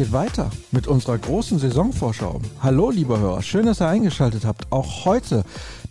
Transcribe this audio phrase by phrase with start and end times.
[0.00, 2.40] Geht weiter mit unserer großen Saisonvorschau.
[2.62, 4.72] Hallo, liebe Hörer, schön, dass ihr eingeschaltet habt.
[4.72, 5.44] Auch heute,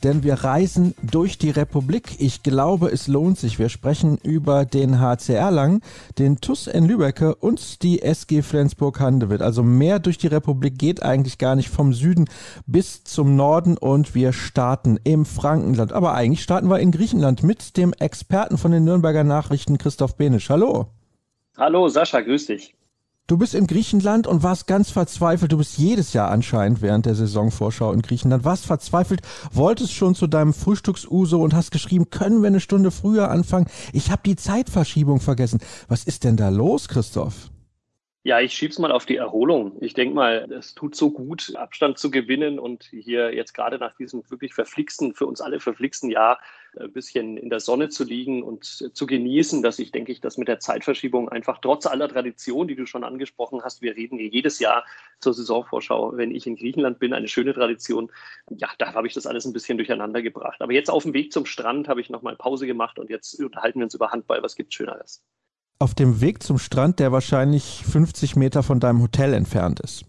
[0.04, 2.16] denn wir reisen durch die Republik.
[2.18, 3.60] Ich glaube, es lohnt sich.
[3.60, 5.84] Wir sprechen über den HCR Lang,
[6.18, 9.44] den TUS in Lübecke und die SG Flensburg-Handewitt.
[9.44, 12.26] Also mehr durch die Republik geht eigentlich gar nicht vom Süden
[12.66, 15.94] bis zum Norden und wir starten im Frankenland.
[15.94, 20.50] Aber eigentlich starten wir in Griechenland mit dem Experten von den Nürnberger Nachrichten, Christoph Benisch.
[20.50, 20.88] Hallo.
[21.58, 22.74] Hallo, Sascha, grüß dich.
[23.30, 25.52] Du bist in Griechenland und warst ganz verzweifelt.
[25.52, 28.44] Du bist jedes Jahr anscheinend während der Saisonvorschau in Griechenland.
[28.44, 29.22] Warst verzweifelt,
[29.52, 33.68] wolltest schon zu deinem Frühstücksuso und hast geschrieben, können wir eine Stunde früher anfangen?
[33.94, 35.60] Ich habe die Zeitverschiebung vergessen.
[35.88, 37.52] Was ist denn da los, Christoph?
[38.24, 39.78] Ja, ich schieb's mal auf die Erholung.
[39.80, 43.96] Ich denke mal, es tut so gut, Abstand zu gewinnen und hier jetzt gerade nach
[43.96, 46.40] diesem wirklich verflixten, für uns alle verflixten Jahr
[46.78, 50.38] ein bisschen in der Sonne zu liegen und zu genießen, dass ich denke ich, dass
[50.38, 54.28] mit der Zeitverschiebung einfach trotz aller Tradition, die du schon angesprochen hast, wir reden hier
[54.28, 54.86] jedes Jahr
[55.20, 58.12] zur Saisonvorschau, wenn ich in Griechenland bin, eine schöne Tradition.
[58.50, 60.62] Ja, da habe ich das alles ein bisschen durcheinander gebracht.
[60.62, 63.80] Aber jetzt auf dem Weg zum Strand habe ich nochmal Pause gemacht und jetzt unterhalten
[63.80, 64.44] wir uns über Handball.
[64.44, 65.24] Was gibt Schöneres?
[65.80, 70.04] auf dem Weg zum Strand, der wahrscheinlich 50 Meter von deinem Hotel entfernt ist.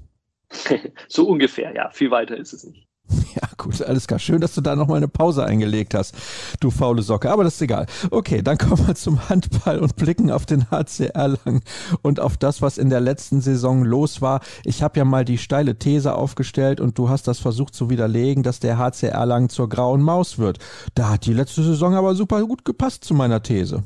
[1.09, 1.91] so ungefähr, ja.
[1.91, 2.90] Viel weiter ist es nicht.
[3.35, 4.19] Ja, gut, alles klar.
[4.19, 6.15] Schön, dass du da nochmal eine Pause eingelegt hast,
[6.61, 7.31] du faule Socke.
[7.31, 7.87] Aber das ist egal.
[8.11, 11.63] Okay, dann kommen wir zum Handball und blicken auf den HCR lang
[12.03, 14.41] und auf das, was in der letzten Saison los war.
[14.65, 18.43] Ich habe ja mal die steile These aufgestellt und du hast das versucht zu widerlegen,
[18.43, 20.59] dass der HCR lang zur grauen Maus wird.
[20.95, 23.85] Da hat die letzte Saison aber super gut gepasst zu meiner These.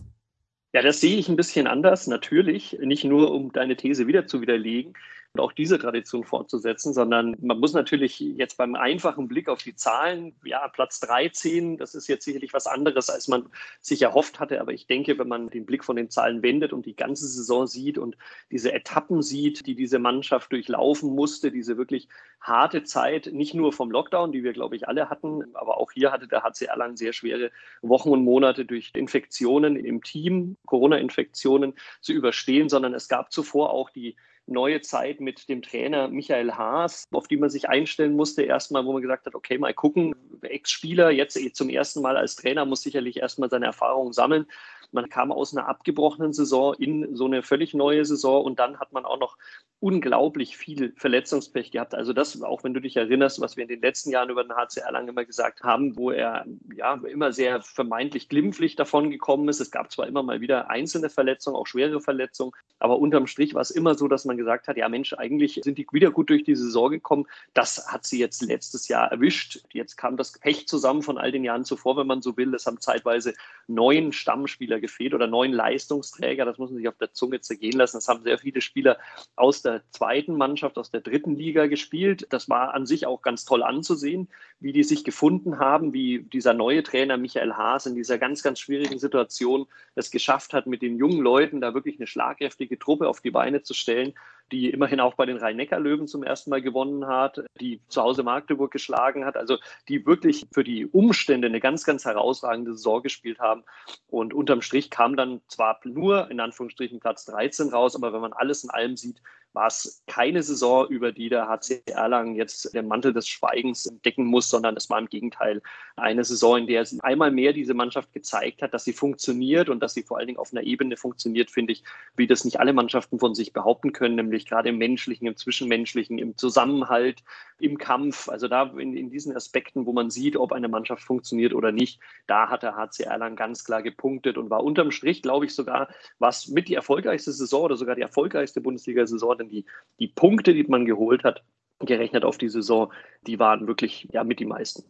[0.73, 2.79] Ja, das sehe ich ein bisschen anders, natürlich.
[2.81, 4.95] Nicht nur, um deine These wieder zu widerlegen,
[5.35, 9.75] und auch diese Tradition fortzusetzen, sondern man muss natürlich jetzt beim einfachen Blick auf die
[9.75, 13.47] Zahlen, ja, Platz 13, das ist jetzt sicherlich was anderes, als man
[13.81, 14.61] sich erhofft hatte.
[14.61, 17.67] Aber ich denke, wenn man den Blick von den Zahlen wendet und die ganze Saison
[17.67, 18.17] sieht und
[18.53, 22.09] diese Etappen sieht, die diese Mannschaft durchlaufen musste, diese wirklich
[22.41, 26.13] harte Zeit, nicht nur vom Lockdown, die wir, glaube ich, alle hatten, aber auch hier
[26.13, 27.51] hatte der HCR lang sehr schwere
[27.83, 33.91] Wochen und Monate durch Infektionen im Team, Corona-Infektionen zu überstehen, sondern es gab zuvor auch
[33.91, 34.15] die
[34.47, 38.43] neue Zeit mit dem Trainer Michael Haas, auf die man sich einstellen musste.
[38.43, 42.65] Erstmal, wo man gesagt hat, okay, mal gucken, Ex-Spieler, jetzt zum ersten Mal als Trainer,
[42.65, 44.47] muss sicherlich erstmal seine Erfahrungen sammeln.
[44.93, 48.93] Man kam aus einer abgebrochenen Saison in so eine völlig neue Saison und dann hat
[48.93, 49.37] man auch noch
[49.85, 51.95] unglaublich viel Verletzungspech gehabt.
[51.95, 54.57] Also das, auch wenn du dich erinnerst, was wir in den letzten Jahren über den
[54.57, 59.61] HCR lang immer gesagt haben, wo er ja immer sehr vermeintlich glimpflich davon gekommen ist.
[59.61, 63.61] Es gab zwar immer mal wieder einzelne Verletzungen, auch schwere Verletzungen, aber unterm Strich war
[63.61, 66.45] es immer so, dass man gesagt hat, ja Mensch, eigentlich sind die wieder gut durch
[66.45, 67.27] die Saison gekommen.
[67.53, 69.65] Das hat sie jetzt letztes Jahr erwischt.
[69.71, 72.55] Jetzt kam das Pech zusammen von all den Jahren zuvor, wenn man so will.
[72.55, 73.35] Es haben zeitweise
[73.67, 76.47] neun Stammspieler gefehlt oder neun Leistungsträger.
[76.47, 77.99] Das muss man sich auf der Zunge zergehen lassen.
[77.99, 78.97] Das haben sehr viele Spieler
[79.37, 82.27] aus der zweiten Mannschaft, aus der dritten Liga gespielt.
[82.31, 84.29] Das war an sich auch ganz toll anzusehen,
[84.61, 88.61] wie die sich gefunden haben, wie dieser neue Trainer Michael Haas in dieser ganz, ganz
[88.61, 93.21] schwierigen Situation es geschafft hat, mit den jungen Leuten da wirklich eine schlagkräftige Truppe auf
[93.21, 94.15] die Beine zu stellen
[94.53, 98.71] die immerhin auch bei den Rhein-Neckar-Löwen zum ersten Mal gewonnen hat, die zu Hause Magdeburg
[98.71, 99.59] geschlagen hat, also
[99.89, 103.65] die wirklich für die Umstände eine ganz, ganz herausragende Saison gespielt haben.
[104.09, 108.33] Und unterm Strich kam dann zwar nur in Anführungsstrichen Platz 13 raus, aber wenn man
[108.33, 109.21] alles in allem sieht,
[109.55, 114.27] war es keine Saison, über die der HC Erlangen jetzt den Mantel des Schweigens decken
[114.27, 115.63] muss, sondern es war im Gegenteil
[115.97, 119.81] eine Saison, in der es einmal mehr diese Mannschaft gezeigt hat, dass sie funktioniert und
[119.81, 121.85] dass sie vor allen Dingen auf einer Ebene funktioniert, finde ich,
[122.17, 126.19] wie das nicht alle Mannschaften von sich behaupten können, nämlich gerade im menschlichen, im zwischenmenschlichen,
[126.19, 127.23] im Zusammenhalt,
[127.61, 128.29] im Kampf.
[128.29, 132.01] Also da in, in diesen Aspekten, wo man sieht, ob eine Mannschaft funktioniert oder nicht,
[132.27, 135.89] da hat der HC Erlangen ganz klar gepunktet und war unterm Strich, glaube ich, sogar
[136.19, 139.65] was mit die erfolgreichste Saison oder sogar die erfolgreichste Bundesliga-Saison denn die,
[139.99, 141.43] die Punkte, die man geholt hat,
[141.81, 142.93] gerechnet auf die Saison,
[143.27, 144.85] die waren wirklich ja mit die meisten.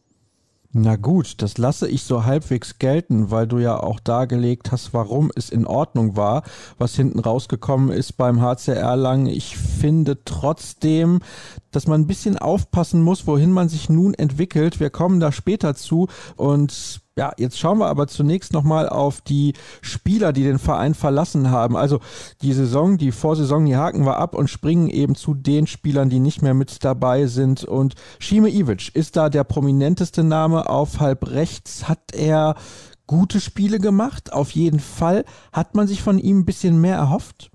[0.76, 5.30] Na gut, das lasse ich so halbwegs gelten, weil du ja auch dargelegt hast, warum
[5.36, 6.42] es in Ordnung war,
[6.78, 9.26] was hinten rausgekommen ist beim HCR lang.
[9.26, 11.20] Ich finde trotzdem,
[11.70, 14.80] dass man ein bisschen aufpassen muss, wohin man sich nun entwickelt.
[14.80, 19.52] Wir kommen da später zu und Ja, jetzt schauen wir aber zunächst nochmal auf die
[19.82, 21.76] Spieler, die den Verein verlassen haben.
[21.76, 22.00] Also
[22.42, 26.18] die Saison, die Vorsaison, die haken wir ab und springen eben zu den Spielern, die
[26.18, 27.62] nicht mehr mit dabei sind.
[27.62, 31.88] Und Shime Ivic ist da der prominenteste Name auf halb rechts.
[31.88, 32.56] Hat er
[33.06, 34.32] gute Spiele gemacht?
[34.32, 35.24] Auf jeden Fall.
[35.52, 37.52] Hat man sich von ihm ein bisschen mehr erhofft?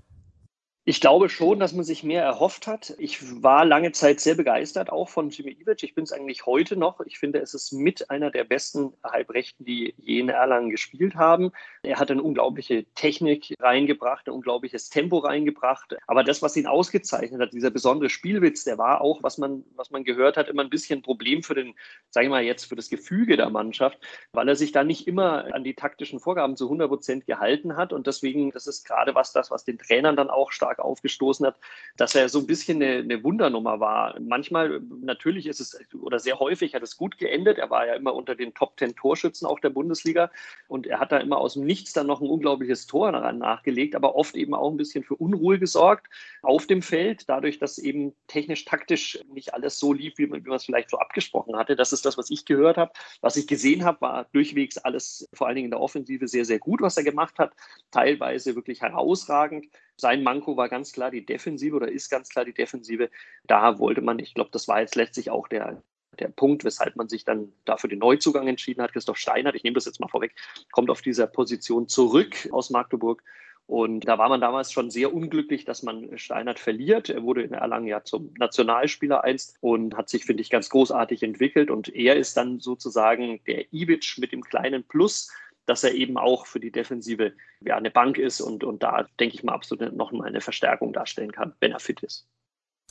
[0.86, 2.94] Ich glaube schon, dass man sich mehr erhofft hat.
[2.96, 5.82] Ich war lange Zeit sehr begeistert auch von Jimmy Ivic.
[5.82, 7.00] Ich bin es eigentlich heute noch.
[7.00, 11.52] Ich finde, es ist mit einer der besten Halbrechten, die je in Erlangen gespielt haben.
[11.82, 15.96] Er hat eine unglaubliche Technik reingebracht, ein unglaubliches Tempo reingebracht.
[16.06, 19.90] Aber das, was ihn ausgezeichnet hat, dieser besondere Spielwitz, der war auch, was man, was
[19.90, 21.74] man gehört hat, immer ein bisschen ein Problem für den,
[22.08, 23.98] sage ich mal jetzt, für das Gefüge der Mannschaft,
[24.32, 27.92] weil er sich da nicht immer an die taktischen Vorgaben zu 100 Prozent gehalten hat.
[27.92, 31.56] Und deswegen, das ist gerade was das, was den Trainern dann auch stark aufgestoßen hat,
[31.96, 34.18] dass er so ein bisschen eine, eine Wundernummer war.
[34.20, 37.58] Manchmal, natürlich ist es, oder sehr häufig hat es gut geendet.
[37.58, 40.30] Er war ja immer unter den Top Ten Torschützen auch der Bundesliga
[40.68, 43.94] und er hat da immer aus dem Nichts dann noch ein unglaubliches Tor daran nachgelegt,
[43.94, 46.08] aber oft eben auch ein bisschen für Unruhe gesorgt
[46.42, 50.90] auf dem Feld, dadurch, dass eben technisch-taktisch nicht alles so lief, wie man es vielleicht
[50.90, 51.76] so abgesprochen hatte.
[51.76, 52.92] Das ist das, was ich gehört habe.
[53.20, 56.58] Was ich gesehen habe, war durchwegs alles, vor allen Dingen in der Offensive, sehr, sehr
[56.58, 57.52] gut, was er gemacht hat.
[57.90, 59.66] Teilweise wirklich herausragend.
[60.00, 63.10] Sein Manko war ganz klar die Defensive oder ist ganz klar die Defensive.
[63.44, 65.82] Da wollte man, ich glaube, das war jetzt letztlich auch der,
[66.18, 68.92] der Punkt, weshalb man sich dann dafür den Neuzugang entschieden hat.
[68.92, 70.34] Christoph Steinert, ich nehme das jetzt mal vorweg,
[70.72, 73.22] kommt auf dieser Position zurück aus Magdeburg.
[73.66, 77.08] Und da war man damals schon sehr unglücklich, dass man Steinert verliert.
[77.08, 81.22] Er wurde in Erlangen ja zum Nationalspieler einst und hat sich, finde ich, ganz großartig
[81.22, 81.70] entwickelt.
[81.70, 85.30] Und er ist dann sozusagen der Ivic mit dem kleinen Plus,
[85.70, 89.36] dass er eben auch für die Defensive ja, eine Bank ist und, und da, denke
[89.36, 92.26] ich mal, absolut noch mal eine Verstärkung darstellen kann, wenn er fit ist.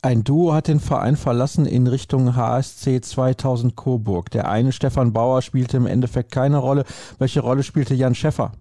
[0.02, 4.32] Ein Duo hat den Verein verlassen in Richtung HSC 2000 Coburg.
[4.32, 6.86] Der eine, Stefan Bauer, spielte im Endeffekt keine Rolle.
[7.18, 8.54] Welche Rolle spielte Jan Schäffer?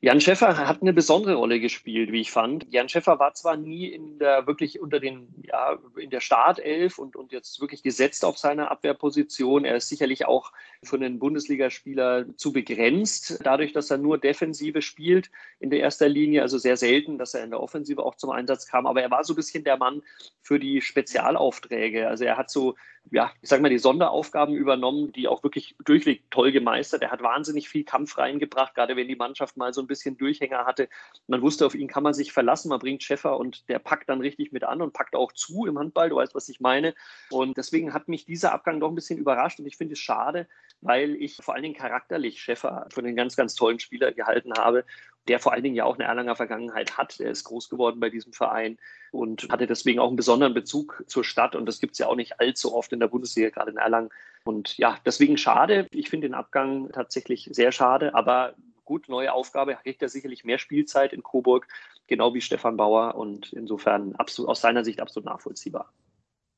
[0.00, 2.66] Jan Schäffer hat eine besondere Rolle gespielt, wie ich fand.
[2.70, 7.16] Jan Schäffer war zwar nie in der wirklich unter den, ja, in der Startelf und,
[7.16, 9.64] und jetzt wirklich gesetzt auf seine Abwehrposition.
[9.64, 10.52] Er ist sicherlich auch
[10.84, 16.42] für einen Bundesligaspieler zu begrenzt, dadurch, dass er nur Defensive spielt in der erster Linie.
[16.42, 18.86] Also sehr selten, dass er in der Offensive auch zum Einsatz kam.
[18.86, 20.02] Aber er war so ein bisschen der Mann
[20.42, 22.06] für die Spezialaufträge.
[22.06, 22.76] Also er hat so
[23.10, 27.02] ja, ich sage mal, die Sonderaufgaben übernommen, die auch wirklich durchweg toll gemeistert.
[27.02, 30.64] Er hat wahnsinnig viel Kampf reingebracht, gerade wenn die Mannschaft mal so ein bisschen Durchhänger
[30.64, 30.88] hatte.
[31.26, 32.68] Man wusste, auf ihn kann man sich verlassen.
[32.68, 35.78] Man bringt Schäffer und der packt dann richtig mit an und packt auch zu im
[35.78, 36.10] Handball.
[36.10, 36.94] Du weißt, was ich meine.
[37.30, 40.46] Und deswegen hat mich dieser Abgang doch ein bisschen überrascht und ich finde es schade,
[40.80, 44.84] weil ich vor allen Dingen charakterlich Schäffer für einen ganz, ganz tollen Spieler gehalten habe
[45.28, 47.20] der vor allen Dingen ja auch eine Erlanger Vergangenheit hat.
[47.20, 48.78] Er ist groß geworden bei diesem Verein
[49.12, 51.54] und hatte deswegen auch einen besonderen Bezug zur Stadt.
[51.54, 54.10] Und das gibt es ja auch nicht allzu oft in der Bundesliga, gerade in Erlangen.
[54.44, 55.86] Und ja, deswegen schade.
[55.90, 58.54] Ich finde den Abgang tatsächlich sehr schade, aber
[58.88, 61.68] gut, neue Aufgabe, kriegt er sicherlich mehr Spielzeit in Coburg,
[62.06, 65.92] genau wie Stefan Bauer und insofern absolut, aus seiner Sicht absolut nachvollziehbar.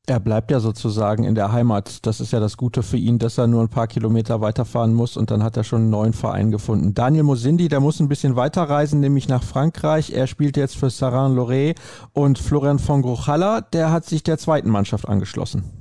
[0.06, 2.06] Er bleibt ja sozusagen in der Heimat.
[2.06, 5.17] Das ist ja das Gute für ihn, dass er nur ein paar Kilometer weiterfahren muss
[5.17, 6.94] und dann hat er schon einen neuen Verein gefunden.
[6.94, 10.12] Daniel Mosindi, der muss ein bisschen weiterreisen, nämlich nach Frankreich.
[10.12, 11.76] Er spielt jetzt für Saran-Loré
[12.12, 15.80] und Florian von Grochalla, der hat sich der zweiten Mannschaft angeschlossen.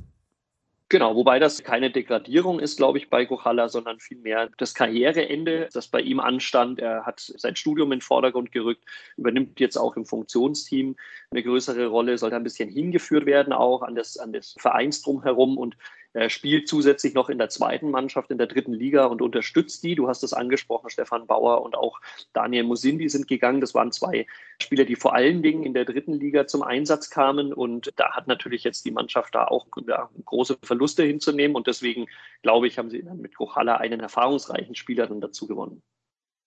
[0.92, 5.88] Genau, wobei das keine Degradierung ist, glaube ich, bei Kochalla, sondern vielmehr das Karriereende, das
[5.88, 6.80] bei ihm anstand.
[6.80, 8.84] Er hat sein Studium in den Vordergrund gerückt,
[9.16, 10.96] übernimmt jetzt auch im Funktionsteam
[11.30, 15.60] eine größere Rolle, sollte ein bisschen hingeführt werden auch an das, an das Vereins drumherum
[15.60, 15.78] und
[16.14, 19.94] er spielt zusätzlich noch in der zweiten Mannschaft in der dritten Liga und unterstützt die.
[19.94, 22.00] Du hast es angesprochen, Stefan Bauer und auch
[22.34, 23.62] Daniel Musindi sind gegangen.
[23.62, 24.26] Das waren zwei
[24.60, 27.54] Spieler, die vor allen Dingen in der dritten Liga zum Einsatz kamen.
[27.54, 31.56] Und da hat natürlich jetzt die Mannschaft da auch ja, große Verluste hinzunehmen.
[31.56, 32.08] Und deswegen,
[32.42, 35.84] glaube ich, haben sie dann mit Kochalla einen erfahrungsreichen Spieler dann dazu gewonnen.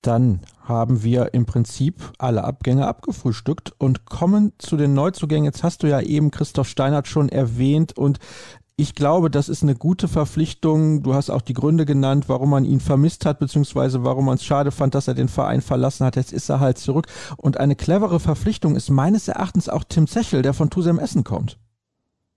[0.02, 5.45] Dann haben wir im Prinzip alle Abgänge abgefrühstückt und kommen zu den Neuzugängen.
[5.45, 8.19] Jetzt hast du ja eben Christoph Steinert schon erwähnt und
[8.83, 11.05] ich glaube, das ist eine gute Verpflichtung.
[11.05, 14.45] Du hast auch die Gründe genannt, warum man ihn vermisst hat, beziehungsweise warum man es
[14.45, 16.17] schade fand, dass er den Verein verlassen hat.
[16.17, 17.07] Jetzt ist er halt zurück.
[17.37, 21.59] Und eine clevere Verpflichtung ist meines Erachtens auch Tim Zechel, der von Tusem Essen kommt.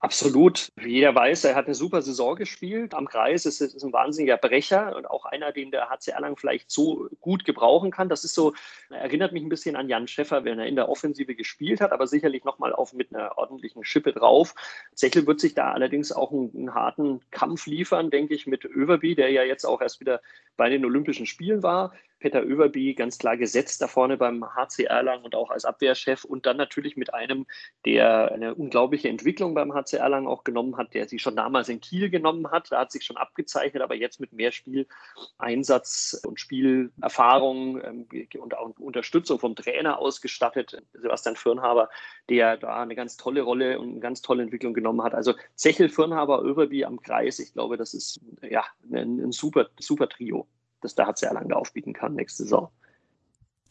[0.06, 0.72] Absolut.
[0.76, 2.94] Wie jeder weiß, er hat eine super Saison gespielt.
[2.94, 6.70] Am Kreis ist, ist ein wahnsinniger Brecher und auch einer, den der HC Erlangen vielleicht
[6.70, 8.08] so gut gebrauchen kann.
[8.08, 8.54] Das ist so,
[8.92, 12.06] erinnert mich ein bisschen an Jan Schäffer, wenn er in der Offensive gespielt hat, aber
[12.06, 14.54] sicherlich nochmal auf mit einer ordentlichen Schippe drauf.
[14.94, 19.16] Zechel wird sich da allerdings auch einen, einen harten Kampf liefern, denke ich, mit Överby,
[19.16, 20.22] der ja jetzt auch erst wieder
[20.56, 25.26] bei den Olympischen Spielen war Peter Överby ganz klar gesetzt da vorne beim HC Erlangen
[25.26, 27.46] und auch als Abwehrchef und dann natürlich mit einem,
[27.86, 31.82] der eine unglaubliche Entwicklung beim HC Erlangen auch genommen hat, der sie schon damals in
[31.82, 32.72] Kiel genommen hat.
[32.72, 38.08] Da hat sich schon abgezeichnet, aber jetzt mit mehr Spieleinsatz und Spielerfahrung ähm,
[38.40, 41.90] und auch Unterstützung vom Trainer ausgestattet, Sebastian Firnhaber,
[42.28, 45.14] der da eine ganz tolle Rolle und eine ganz tolle Entwicklung genommen hat.
[45.14, 50.10] Also Zechel, Firnhaber, Överby am Kreis, ich glaube, das ist ja ein, ein super, super
[50.10, 50.48] Trio
[50.86, 52.70] das der HC Erlangen aufbieten kann nächste Saison.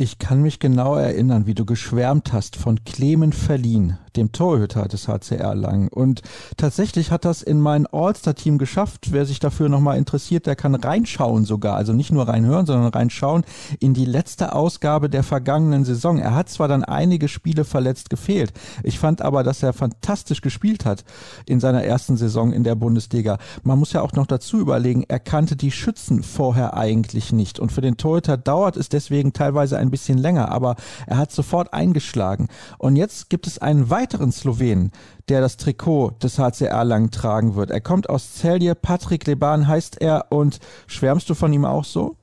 [0.05, 5.09] Ich kann mich genau erinnern, wie du geschwärmt hast von Clemen Verlin, dem Torhüter des
[5.09, 5.89] HCR Lang.
[5.89, 6.21] Und
[6.59, 9.13] tatsächlich hat das in mein All-Star-Team geschafft.
[9.13, 11.77] Wer sich dafür nochmal interessiert, der kann reinschauen sogar.
[11.77, 13.45] Also nicht nur reinhören, sondern reinschauen
[13.81, 16.19] in die letzte Ausgabe der vergangenen Saison.
[16.19, 18.53] Er hat zwar dann einige Spiele verletzt gefehlt.
[18.83, 21.03] Ich fand aber, dass er fantastisch gespielt hat
[21.47, 23.39] in seiner ersten Saison in der Bundesliga.
[23.63, 27.59] Man muss ja auch noch dazu überlegen, er kannte die Schützen vorher eigentlich nicht.
[27.59, 30.75] Und für den Torhüter dauert es deswegen teilweise ein bisschen länger, aber
[31.07, 32.49] er hat sofort eingeschlagen.
[32.79, 34.91] Und jetzt gibt es einen weiteren Slowenen,
[35.29, 37.71] der das Trikot des HCR lang tragen wird.
[37.71, 40.59] Er kommt aus Celje, Patrick Leban heißt er und
[40.89, 42.17] schwärmst du von ihm auch so?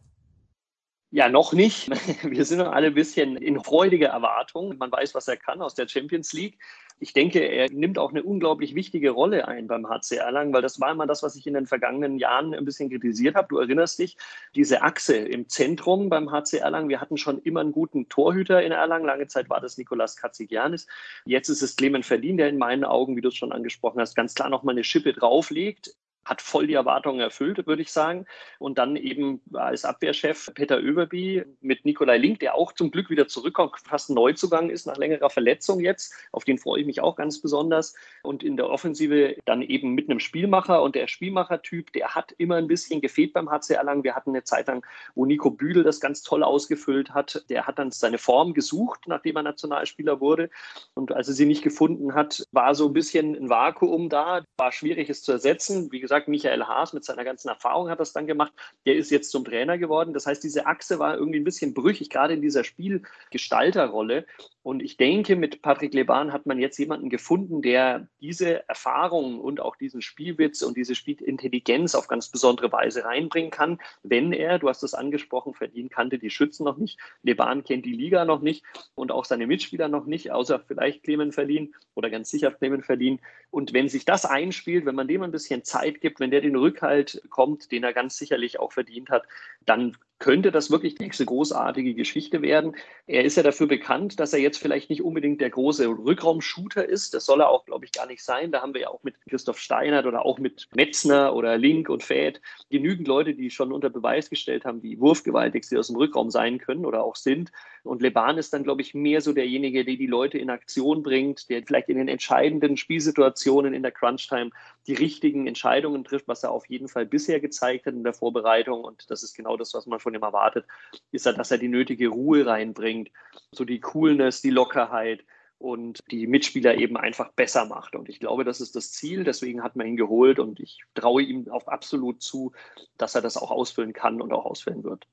[1.13, 1.89] Ja, noch nicht.
[2.23, 4.77] Wir sind noch alle ein bisschen in freudiger Erwartung.
[4.77, 6.57] Man weiß, was er kann aus der Champions League
[7.01, 10.79] ich denke, er nimmt auch eine unglaublich wichtige Rolle ein beim HC Erlangen, weil das
[10.79, 13.47] war immer das, was ich in den vergangenen Jahren ein bisschen kritisiert habe.
[13.49, 14.17] Du erinnerst dich,
[14.53, 16.89] diese Achse im Zentrum beim HC Erlangen.
[16.89, 19.07] Wir hatten schon immer einen guten Torhüter in Erlangen.
[19.07, 20.85] Lange Zeit war das Nikolas Katzigianis.
[21.25, 24.13] Jetzt ist es Clement Verdien, der in meinen Augen, wie du es schon angesprochen hast,
[24.13, 28.25] ganz klar nochmal eine Schippe drauflegt hat voll die Erwartungen erfüllt, würde ich sagen.
[28.59, 33.27] Und dann eben als Abwehrchef Peter Överby mit Nikolai Link, der auch zum Glück wieder
[33.27, 36.13] zurückkommt, fast ein Neuzugang ist nach längerer Verletzung jetzt.
[36.31, 37.95] Auf den freue ich mich auch ganz besonders.
[38.21, 40.81] Und in der Offensive dann eben mit einem Spielmacher.
[40.83, 44.03] Und der Spielmachertyp, der hat immer ein bisschen gefehlt beim HC Erlangen.
[44.03, 44.85] Wir hatten eine Zeit lang,
[45.15, 47.43] wo Nico Büdel das ganz toll ausgefüllt hat.
[47.49, 50.49] Der hat dann seine Form gesucht, nachdem er Nationalspieler wurde.
[50.93, 54.43] Und als er sie nicht gefunden hat, war so ein bisschen ein Vakuum da.
[54.57, 55.91] War schwierig, es zu ersetzen.
[55.91, 58.51] Wie gesagt, gesagt, Michael Haas mit seiner ganzen Erfahrung hat das dann gemacht.
[58.85, 60.13] Der ist jetzt zum Trainer geworden.
[60.13, 64.25] Das heißt, diese Achse war irgendwie ein bisschen brüchig, gerade in dieser Spielgestalterrolle.
[64.63, 69.59] Und ich denke, mit Patrick Leban hat man jetzt jemanden gefunden, der diese Erfahrung und
[69.59, 74.69] auch diesen Spielwitz und diese Spielintelligenz auf ganz besondere Weise reinbringen kann, wenn er, du
[74.69, 78.63] hast es angesprochen, verdient kannte die Schützen noch nicht, Leban kennt die Liga noch nicht
[78.93, 83.19] und auch seine Mitspieler noch nicht, außer vielleicht Clement Verlin oder ganz sicher Clement Verlin.
[83.49, 86.55] Und wenn sich das einspielt, wenn man dem ein bisschen Zeit gibt, wenn der den
[86.55, 89.23] Rückhalt kommt, den er ganz sicherlich auch verdient hat,
[89.65, 92.75] dann könnte das wirklich die nächste großartige Geschichte werden.
[93.07, 97.15] Er ist ja dafür bekannt, dass er jetzt vielleicht nicht unbedingt der große Rückraumshooter ist.
[97.15, 98.51] Das soll er auch, glaube ich, gar nicht sein.
[98.51, 102.03] Da haben wir ja auch mit Christoph Steinert oder auch mit Metzner oder Link und
[102.03, 102.39] Fäd
[102.69, 106.59] genügend Leute, die schon unter Beweis gestellt haben, wie wurfgewaltig sie aus dem Rückraum sein
[106.59, 107.51] können oder auch sind.
[107.83, 111.49] Und Leban ist dann, glaube ich, mehr so derjenige, der die Leute in Aktion bringt,
[111.49, 114.51] der vielleicht in den entscheidenden Spielsituationen in der Crunch-Time
[114.87, 118.83] die richtigen Entscheidungen trifft, was er auf jeden Fall bisher gezeigt hat in der Vorbereitung.
[118.83, 120.65] Und das ist genau das, was man von ihm erwartet,
[121.11, 123.09] ist dass er die nötige Ruhe reinbringt,
[123.51, 125.23] so die Coolness, die Lockerheit
[125.61, 127.95] und die Mitspieler eben einfach besser macht.
[127.95, 129.23] Und ich glaube, das ist das Ziel.
[129.23, 132.51] Deswegen hat man ihn geholt und ich traue ihm auch absolut zu,
[132.97, 135.07] dass er das auch ausfüllen kann und auch ausfüllen wird.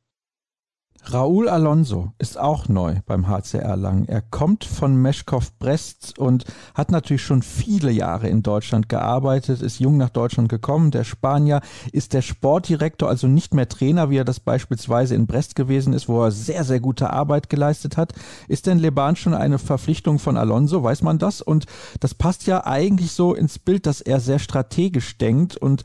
[1.05, 4.05] Raúl Alonso ist auch neu beim HCR Lang.
[4.07, 9.81] Er kommt von Meschkow Brest und hat natürlich schon viele Jahre in Deutschland gearbeitet, ist
[9.81, 10.91] jung nach Deutschland gekommen.
[10.91, 11.63] Der Spanier
[11.93, 16.09] ist der Sportdirektor, also nicht mehr Trainer, wie er das beispielsweise in Brest gewesen ist,
[16.09, 18.13] wo er sehr, sehr gute Arbeit geleistet hat.
[18.47, 20.83] Ist denn Leban schon eine Verpflichtung von Alonso?
[20.83, 21.41] Weiß man das?
[21.41, 21.65] Und
[22.01, 25.85] das passt ja eigentlich so ins Bild, dass er sehr strategisch denkt und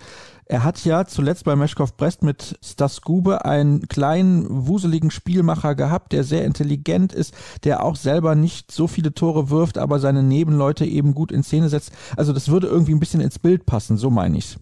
[0.53, 6.13] er hat ja zuletzt bei Meschkow Brest mit Stas Gube einen kleinen, wuseligen Spielmacher gehabt,
[6.13, 7.33] der sehr intelligent ist,
[7.63, 11.69] der auch selber nicht so viele Tore wirft, aber seine Nebenleute eben gut in Szene
[11.69, 11.91] setzt.
[12.17, 14.59] Also das würde irgendwie ein bisschen ins Bild passen, so meine ich's.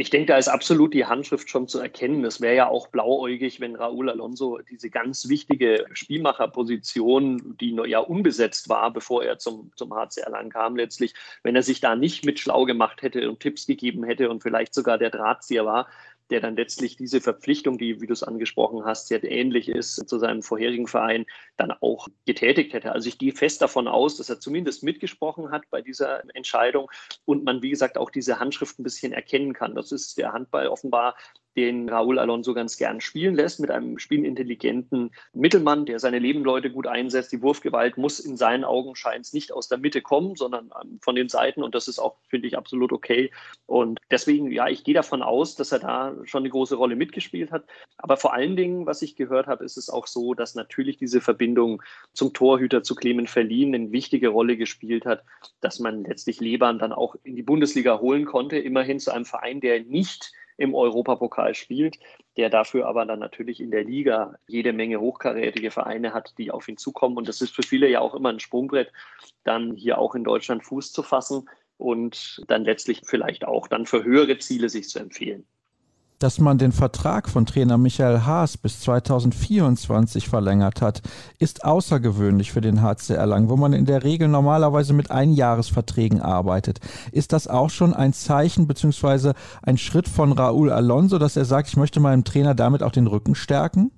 [0.00, 2.24] Ich denke, da ist absolut die Handschrift schon zu erkennen.
[2.24, 8.70] Es wäre ja auch blauäugig, wenn Raúl Alonso diese ganz wichtige Spielmacherposition, die ja unbesetzt
[8.70, 12.38] war, bevor er zum, zum HCR lang kam, letztlich, wenn er sich da nicht mit
[12.38, 15.86] schlau gemacht hätte und Tipps gegeben hätte und vielleicht sogar der Drahtzieher war,
[16.30, 20.18] der dann letztlich diese Verpflichtung, die, wie du es angesprochen hast, sehr ähnlich ist zu
[20.18, 22.92] seinem vorherigen Verein, dann auch getätigt hätte.
[22.92, 26.90] Also ich gehe fest davon aus, dass er zumindest mitgesprochen hat bei dieser Entscheidung
[27.24, 29.74] und man, wie gesagt, auch diese Handschrift ein bisschen erkennen kann.
[29.74, 31.16] Das ist der Handball offenbar
[31.56, 36.86] den Raúl Alonso ganz gern spielen lässt, mit einem spielintelligenten Mittelmann, der seine Nebenleute gut
[36.86, 37.32] einsetzt.
[37.32, 41.14] Die Wurfgewalt muss in seinen Augen scheint nicht aus der Mitte kommen, sondern ähm, von
[41.14, 41.62] den Seiten.
[41.62, 43.30] Und das ist auch, finde ich, absolut okay.
[43.66, 47.50] Und deswegen, ja, ich gehe davon aus, dass er da schon eine große Rolle mitgespielt
[47.50, 47.64] hat.
[47.98, 51.20] Aber vor allen Dingen, was ich gehört habe, ist es auch so, dass natürlich diese
[51.20, 55.24] Verbindung zum Torhüter, zu Clement Verlien, eine wichtige Rolle gespielt hat,
[55.60, 59.60] dass man letztlich Leban dann auch in die Bundesliga holen konnte, immerhin zu einem Verein,
[59.60, 61.98] der nicht im Europapokal spielt,
[62.36, 66.68] der dafür aber dann natürlich in der Liga jede Menge hochkarätige Vereine hat, die auf
[66.68, 67.16] ihn zukommen.
[67.16, 68.92] Und das ist für viele ja auch immer ein Sprungbrett,
[69.42, 71.48] dann hier auch in Deutschland Fuß zu fassen
[71.78, 75.46] und dann letztlich vielleicht auch dann für höhere Ziele sich zu empfehlen
[76.20, 81.02] dass man den Vertrag von Trainer Michael Haas bis 2024 verlängert hat,
[81.38, 86.78] ist außergewöhnlich für den HC Erlangen, wo man in der Regel normalerweise mit Einjahresverträgen arbeitet.
[87.10, 89.32] Ist das auch schon ein Zeichen bzw.
[89.62, 93.06] ein Schritt von Raúl Alonso, dass er sagt, ich möchte meinem Trainer damit auch den
[93.06, 93.90] Rücken stärken?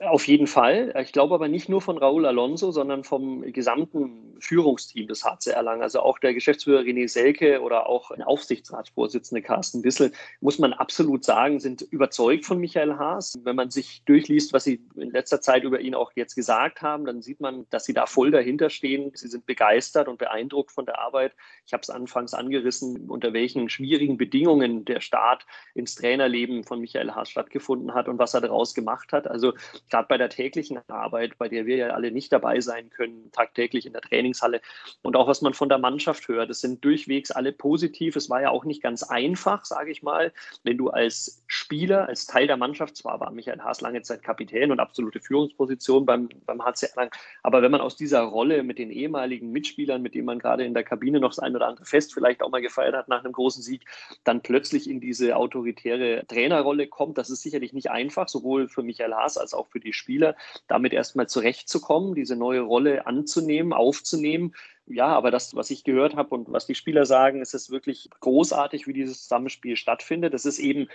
[0.00, 0.94] Auf jeden Fall.
[1.02, 5.82] Ich glaube aber nicht nur von Raúl Alonso, sondern vom gesamten Führungsteam des HC Erlangen.
[5.82, 11.22] Also auch der Geschäftsführer René Selke oder auch ein Aufsichtsratsvorsitzende Carsten Wissel, muss man absolut
[11.24, 13.38] sagen, sind überzeugt von Michael Haas.
[13.44, 17.04] Wenn man sich durchliest, was sie in letzter Zeit über ihn auch jetzt gesagt haben,
[17.04, 19.12] dann sieht man, dass sie da voll dahinter stehen.
[19.14, 21.34] Sie sind begeistert und beeindruckt von der Arbeit.
[21.66, 27.10] Ich habe es anfangs angerissen, unter welchen schwierigen Bedingungen der Start ins Trainerleben von Michael
[27.10, 29.26] Haas stattgefunden hat und was er daraus gemacht hat.
[29.26, 29.52] Also
[29.90, 33.86] gerade bei der täglichen Arbeit, bei der wir ja alle nicht dabei sein können, tagtäglich
[33.86, 34.60] in der Trainingshalle
[35.02, 38.16] und auch was man von der Mannschaft hört, es sind durchwegs alle positiv.
[38.16, 40.32] Es war ja auch nicht ganz einfach, sage ich mal,
[40.62, 44.70] wenn du als Spieler, als Teil der Mannschaft, zwar war Michael Haas lange Zeit Kapitän
[44.70, 47.10] und absolute Führungsposition beim, beim HC Erlangen,
[47.42, 50.74] aber wenn man aus dieser Rolle mit den ehemaligen Mitspielern, mit denen man gerade in
[50.74, 53.32] der Kabine noch das ein oder andere Fest vielleicht auch mal gefeiert hat nach einem
[53.32, 53.84] großen Sieg,
[54.24, 59.14] dann plötzlich in diese autoritäre Trainerrolle kommt, das ist sicherlich nicht einfach, sowohl für Michael
[59.14, 60.36] Haas als auch für für die Spieler,
[60.68, 64.54] damit erstmal zurechtzukommen, diese neue Rolle anzunehmen, aufzunehmen.
[64.86, 68.10] Ja, aber das, was ich gehört habe und was die Spieler sagen, ist es wirklich
[68.20, 70.34] großartig, wie dieses Zusammenspiel stattfindet.
[70.34, 70.88] Das ist eben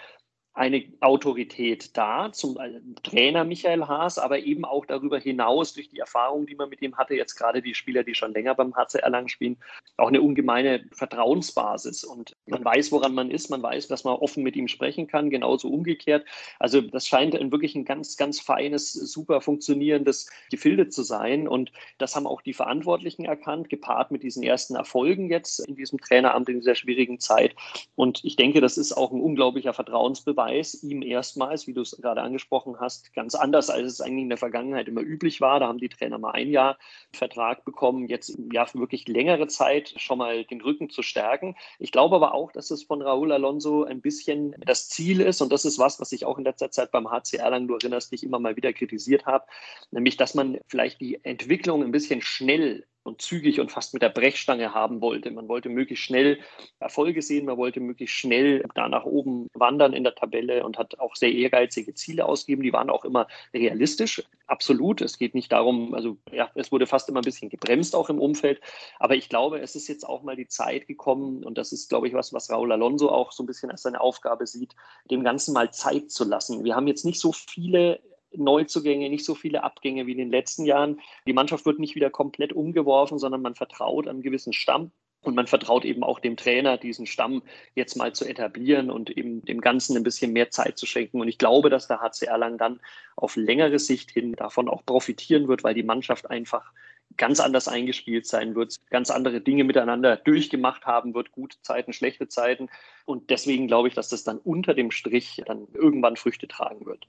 [0.56, 2.58] eine Autorität da, zum
[3.04, 6.96] Trainer Michael Haas, aber eben auch darüber hinaus durch die Erfahrung, die man mit ihm
[6.96, 9.58] hatte, jetzt gerade die Spieler, die schon länger beim HC Erlangen spielen,
[9.98, 12.06] auch eine ungemeine Vertrauensbasis.
[12.06, 15.30] Und man weiß, woran man ist, man weiß, dass man offen mit ihm sprechen kann,
[15.30, 16.26] genauso umgekehrt.
[16.58, 21.50] Also das scheint ein wirklich ein ganz, ganz feines, super funktionierendes Gefilde zu sein.
[21.50, 26.00] Und das haben auch die Verantwortlichen erkannt, gepaart mit diesen ersten Erfolgen jetzt in diesem
[26.00, 27.54] Traineramt in dieser schwierigen Zeit.
[27.96, 31.98] Und ich denke, das ist auch ein unglaublicher Vertrauensbeweis Preis ihm erstmals, wie du es
[32.00, 35.60] gerade angesprochen hast, ganz anders, als es eigentlich in der Vergangenheit immer üblich war.
[35.60, 36.78] Da haben die Trainer mal ein Jahr
[37.12, 41.56] Vertrag bekommen, jetzt ja für wirklich längere Zeit schon mal den Rücken zu stärken.
[41.80, 45.52] Ich glaube aber auch, dass es von Raúl Alonso ein bisschen das Ziel ist und
[45.52, 48.24] das ist was, was ich auch in letzter Zeit beim HCR lang, du erinnerst dich,
[48.24, 49.46] immer mal wieder kritisiert habe,
[49.90, 54.10] nämlich, dass man vielleicht die Entwicklung ein bisschen schnell und zügig und fast mit der
[54.10, 55.30] Brechstange haben wollte.
[55.32, 56.40] Man wollte möglichst schnell
[56.80, 61.00] Erfolge sehen, man wollte möglichst schnell da nach oben wandern in der Tabelle und hat
[61.00, 62.64] auch sehr ehrgeizige Ziele ausgegeben.
[62.64, 65.02] Die waren auch immer realistisch, absolut.
[65.02, 68.20] Es geht nicht darum, also ja, es wurde fast immer ein bisschen gebremst auch im
[68.20, 68.60] Umfeld.
[69.00, 72.08] Aber ich glaube, es ist jetzt auch mal die Zeit gekommen und das ist, glaube
[72.08, 74.76] ich, was, was Raúl Alonso auch so ein bisschen als seine Aufgabe sieht,
[75.12, 76.64] dem Ganzen mal Zeit zu lassen.
[76.64, 78.00] Wir haben jetzt nicht so viele
[78.38, 81.00] Neuzugänge, nicht so viele Abgänge wie in den letzten Jahren.
[81.28, 84.92] Die Mannschaft wird nicht wieder komplett umgeworfen, sondern man vertraut einem gewissen Stamm.
[85.26, 87.42] Und man vertraut eben auch dem Trainer, diesen Stamm
[87.74, 91.20] jetzt mal zu etablieren und eben dem Ganzen ein bisschen mehr Zeit zu schenken.
[91.20, 92.80] Und ich glaube, dass der HC Erlangen dann
[93.16, 96.72] auf längere Sicht hin davon auch profitieren wird, weil die Mannschaft einfach
[97.18, 102.28] ganz anders eingespielt sein wird, ganz andere Dinge miteinander durchgemacht haben wird, gute Zeiten, schlechte
[102.28, 102.70] Zeiten.
[103.06, 107.08] Und deswegen glaube ich, dass das dann unter dem Strich dann irgendwann Früchte tragen wird.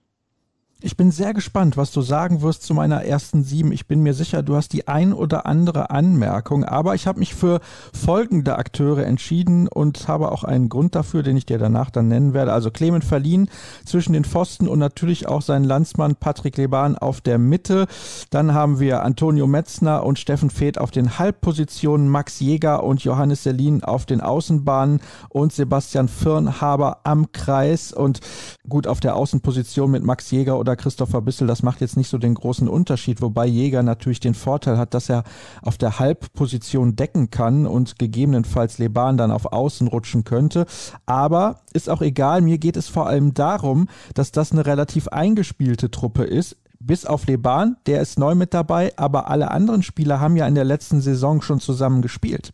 [0.83, 3.73] Ich bin sehr gespannt, was du sagen wirst zu meiner ersten sieben.
[3.73, 7.35] Ich bin mir sicher, du hast die ein oder andere Anmerkung, aber ich habe mich
[7.35, 7.61] für
[7.95, 12.35] folgende Akteure entschieden und habe auch einen Grund dafür, den ich dir danach dann nennen
[12.35, 12.53] werde.
[12.53, 13.49] Also Clement Verlin
[13.87, 17.87] zwischen den Pfosten und natürlich auch sein Landsmann Patrick Leban auf der Mitte.
[18.29, 23.45] Dann haben wir Antonio Metzner und Steffen Feeth auf den Halbpositionen, Max Jäger und Johannes
[23.45, 28.21] Selin auf den Außenbahnen und Sebastian Firnhaber am Kreis und
[28.69, 32.19] gut auf der Außenposition mit Max Jäger oder Christopher Bissel, das macht jetzt nicht so
[32.19, 35.23] den großen Unterschied, wobei Jäger natürlich den Vorteil hat, dass er
[35.63, 40.67] auf der Halbposition decken kann und gegebenenfalls Leban dann auf Außen rutschen könnte.
[41.07, 45.91] Aber ist auch egal, mir geht es vor allem darum, dass das eine relativ eingespielte
[45.91, 50.37] Truppe ist bis auf Leban, der ist neu mit dabei, aber alle anderen Spieler haben
[50.37, 52.53] ja in der letzten Saison schon zusammen gespielt.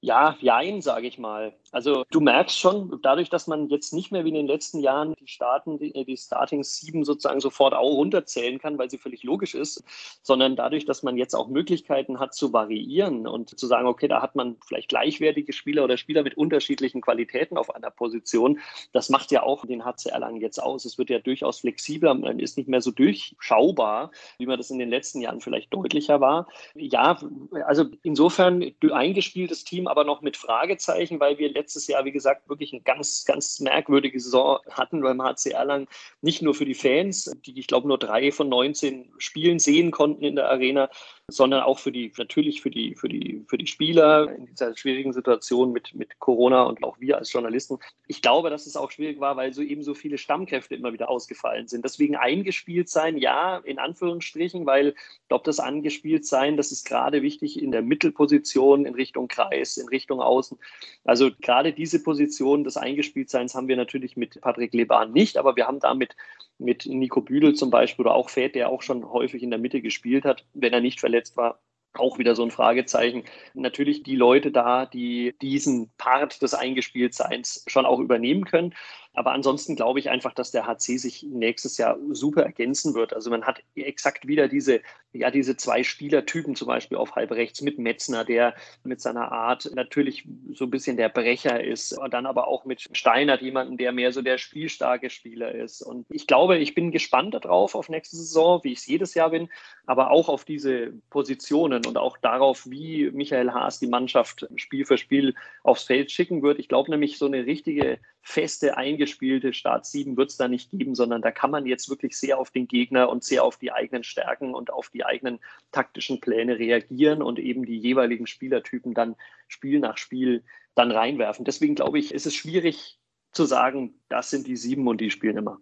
[0.00, 1.52] Ja, jein, sage ich mal.
[1.72, 5.14] Also du merkst schon, dadurch, dass man jetzt nicht mehr wie in den letzten Jahren
[5.20, 9.54] die Starten, die, die Starting Sieben sozusagen sofort auch runterzählen kann, weil sie völlig logisch
[9.54, 9.82] ist,
[10.22, 14.22] sondern dadurch, dass man jetzt auch Möglichkeiten hat zu variieren und zu sagen, okay, da
[14.22, 18.60] hat man vielleicht gleichwertige Spieler oder Spieler mit unterschiedlichen Qualitäten auf einer Position.
[18.92, 20.84] Das macht ja auch den HC Erlangen jetzt aus.
[20.84, 24.78] Es wird ja durchaus flexibler, man ist nicht mehr so durchschaubar, wie man das in
[24.78, 26.48] den letzten Jahren vielleicht deutlicher war.
[26.74, 27.18] Ja,
[27.66, 32.72] also insofern eingespieltes Team, aber noch mit Fragezeichen, weil wir letztes Jahr, wie gesagt, wirklich
[32.72, 35.88] eine ganz, ganz merkwürdige Saison hatten beim HC Erlangen.
[36.22, 40.24] Nicht nur für die Fans, die ich glaube nur drei von 19 Spielen sehen konnten
[40.24, 40.88] in der Arena,
[41.30, 45.12] sondern auch für die, natürlich für die, für die, für die Spieler in dieser schwierigen
[45.12, 47.78] Situation mit, mit Corona und auch wir als Journalisten.
[48.06, 51.10] Ich glaube, dass es auch schwierig war, weil so eben so viele Stammkräfte immer wieder
[51.10, 51.84] ausgefallen sind.
[51.84, 57.20] Deswegen eingespielt sein, ja, in Anführungsstrichen, weil ich glaube, das angespielt sein, das ist gerade
[57.20, 60.58] wichtig in der Mittelposition in Richtung Kreis, in Richtung Außen.
[61.04, 65.66] Also gerade diese Position des Eingespieltseins haben wir natürlich mit Patrick Leban nicht, aber wir
[65.66, 66.16] haben damit
[66.58, 69.80] mit Nico Büdel zum Beispiel oder auch Fäth, der auch schon häufig in der Mitte
[69.80, 71.60] gespielt hat, wenn er nicht verletzt war,
[71.94, 73.24] auch wieder so ein Fragezeichen.
[73.54, 78.74] Natürlich die Leute da, die diesen Part des Eingespieltseins schon auch übernehmen können.
[79.14, 83.12] Aber ansonsten glaube ich einfach, dass der HC sich nächstes Jahr super ergänzen wird.
[83.12, 84.80] Also man hat exakt wieder diese,
[85.12, 89.70] ja, diese zwei Spielertypen zum Beispiel auf halb rechts mit Metzner, der mit seiner Art
[89.74, 91.98] natürlich so ein bisschen der Brecher ist.
[91.98, 95.82] Und dann aber auch mit Steinert, jemanden, der mehr so der spielstarke Spieler ist.
[95.82, 99.30] Und ich glaube, ich bin gespannt darauf auf nächste Saison, wie ich es jedes Jahr
[99.30, 99.48] bin,
[99.86, 104.98] aber auch auf diese Positionen und auch darauf, wie Michael Haas die Mannschaft Spiel für
[104.98, 106.58] Spiel aufs Feld schicken wird.
[106.60, 110.94] Ich glaube nämlich, so eine richtige feste, eingespielte Start 7 wird es da nicht geben,
[110.94, 114.02] sondern da kann man jetzt wirklich sehr auf den Gegner und sehr auf die eigenen
[114.02, 115.38] Stärken und auf die eigenen
[115.70, 119.14] taktischen Pläne reagieren und eben die jeweiligen Spielertypen dann
[119.46, 121.44] Spiel nach Spiel dann reinwerfen.
[121.44, 122.98] Deswegen glaube ich, ist es schwierig
[123.32, 125.60] zu sagen, das sind die sieben und die spielen immer.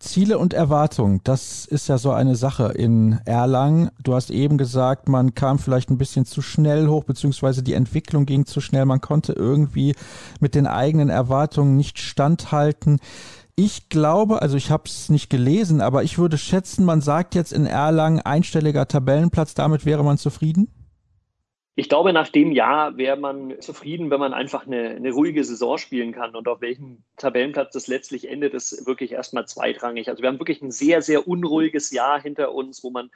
[0.00, 3.90] Ziele und Erwartungen, das ist ja so eine Sache in Erlangen.
[4.02, 8.26] Du hast eben gesagt, man kam vielleicht ein bisschen zu schnell hoch, beziehungsweise die Entwicklung
[8.26, 8.84] ging zu schnell.
[8.84, 9.94] Man konnte irgendwie
[10.40, 12.98] mit den eigenen Erwartungen nicht standhalten.
[13.56, 17.52] Ich glaube, also ich habe es nicht gelesen, aber ich würde schätzen, man sagt jetzt
[17.52, 20.68] in Erlangen einstelliger Tabellenplatz, damit wäre man zufrieden?
[21.76, 25.76] Ich glaube, nach dem Jahr wäre man zufrieden, wenn man einfach eine, eine, ruhige Saison
[25.76, 26.36] spielen kann.
[26.36, 30.08] Und auf welchem Tabellenplatz das letztlich endet, ist wirklich erstmal zweitrangig.
[30.08, 33.10] Also wir haben wirklich ein sehr, sehr unruhiges Jahr hinter uns, wo man,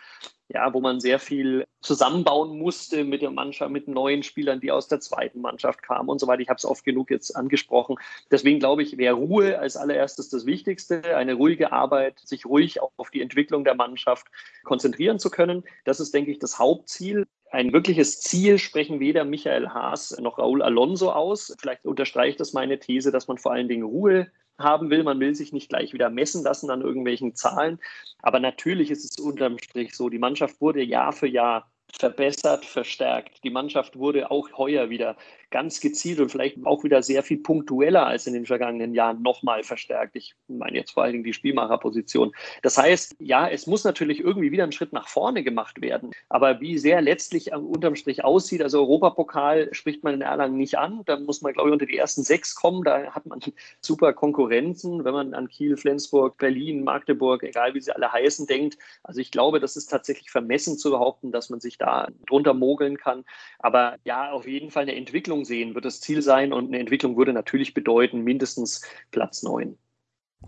[0.49, 4.89] ja, wo man sehr viel zusammenbauen musste mit der Mannschaft, mit neuen Spielern, die aus
[4.89, 6.43] der zweiten Mannschaft kamen und so weiter.
[6.43, 7.95] Ich habe es oft genug jetzt angesprochen.
[8.33, 13.11] Deswegen glaube ich, wäre Ruhe als allererstes das Wichtigste, eine ruhige Arbeit, sich ruhig auf
[13.13, 14.27] die Entwicklung der Mannschaft
[14.65, 15.63] konzentrieren zu können.
[15.85, 17.29] Das ist, denke ich, das Hauptziel.
[17.51, 21.55] Ein wirkliches Ziel sprechen weder Michael Haas noch Raúl Alonso aus.
[21.59, 25.03] Vielleicht unterstreicht das meine These, dass man vor allen Dingen Ruhe haben will.
[25.03, 27.79] Man will sich nicht gleich wieder messen lassen an irgendwelchen Zahlen.
[28.23, 33.43] Aber natürlich ist es unterm Strich so, die Mannschaft wurde Jahr für Jahr verbessert, verstärkt.
[33.45, 35.17] Die Mannschaft wurde auch heuer wieder
[35.51, 39.63] ganz gezielt und vielleicht auch wieder sehr viel punktueller als in den vergangenen Jahren nochmal
[39.63, 40.17] verstärkt.
[40.17, 42.33] Ich meine jetzt vor allen Dingen die Spielmacherposition.
[42.63, 46.11] Das heißt, ja, es muss natürlich irgendwie wieder ein Schritt nach vorne gemacht werden.
[46.29, 51.03] Aber wie sehr letztlich unterm Strich aussieht, also Europapokal spricht man in Erlangen nicht an.
[51.07, 52.85] Da muss man, glaube ich, unter die ersten sechs kommen.
[52.85, 53.41] Da hat man
[53.81, 58.79] super Konkurrenzen, wenn man an Kiel, Flensburg, Berlin, Magdeburg, egal wie sie alle heißen, denkt.
[59.03, 62.97] Also ich glaube, das ist tatsächlich vermessen zu behaupten, dass man sich da drunter mogeln
[62.99, 63.25] kann.
[63.59, 66.53] Aber ja, auf jeden Fall eine Entwicklung Entwicklung sehen, wird das Ziel sein.
[66.53, 69.77] Und eine Entwicklung würde natürlich bedeuten, mindestens Platz 9.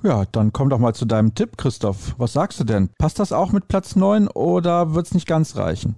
[0.03, 2.15] Ja, dann komm doch mal zu deinem Tipp, Christoph.
[2.19, 2.91] Was sagst du denn?
[2.99, 5.97] Passt das auch mit Platz 9 oder wird es nicht ganz reichen?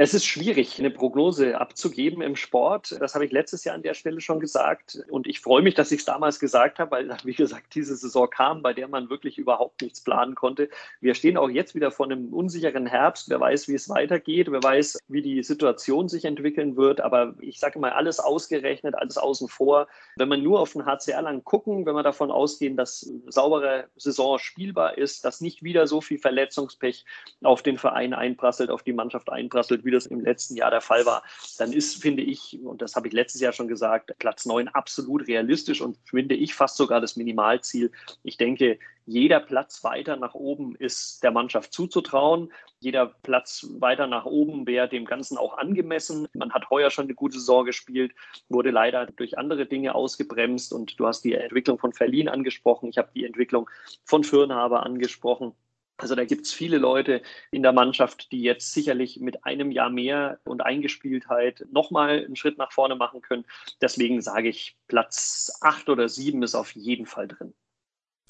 [0.00, 2.96] Es ist schwierig, eine Prognose abzugeben im Sport.
[3.00, 5.00] Das habe ich letztes Jahr an der Stelle schon gesagt.
[5.10, 8.30] Und ich freue mich, dass ich es damals gesagt habe, weil, wie gesagt, diese Saison
[8.30, 10.68] kam, bei der man wirklich überhaupt nichts planen konnte.
[11.00, 13.28] Wir stehen auch jetzt wieder vor einem unsicheren Herbst.
[13.28, 14.52] Wer weiß, wie es weitergeht.
[14.52, 17.00] Wer weiß, wie die Situation sich entwickeln wird.
[17.00, 19.88] Aber ich sage mal, alles ausgerechnet, alles außen vor.
[20.14, 24.38] Wenn man nur auf den HCR lang gucken, wenn wir davon ausgehen, dass saubere Saison
[24.38, 27.04] spielbar ist, dass nicht wieder so viel Verletzungspech
[27.42, 31.06] auf den Verein einprasselt, auf die Mannschaft einprasselt, wie das im letzten Jahr der Fall
[31.06, 31.22] war,
[31.58, 35.26] dann ist, finde ich, und das habe ich letztes Jahr schon gesagt, Platz 9 absolut
[35.26, 37.90] realistisch und finde ich fast sogar das Minimalziel.
[38.22, 42.52] Ich denke, jeder Platz weiter nach oben ist der Mannschaft zuzutrauen.
[42.78, 46.28] Jeder Platz weiter nach oben wäre dem Ganzen auch angemessen.
[46.34, 48.12] Man hat heuer schon eine gute Saison gespielt,
[48.50, 50.74] wurde leider durch andere Dinge ausgebremst.
[50.74, 52.90] Und du hast die Entwicklung von Verlin angesprochen.
[52.90, 53.70] Ich habe die Entwicklung
[54.04, 55.54] von Fürnhaber angesprochen.
[55.98, 59.90] Also da gibt es viele Leute in der Mannschaft, die jetzt sicherlich mit einem Jahr
[59.90, 63.44] mehr und Eingespieltheit nochmal einen Schritt nach vorne machen können.
[63.82, 67.52] Deswegen sage ich, Platz acht oder sieben ist auf jeden Fall drin.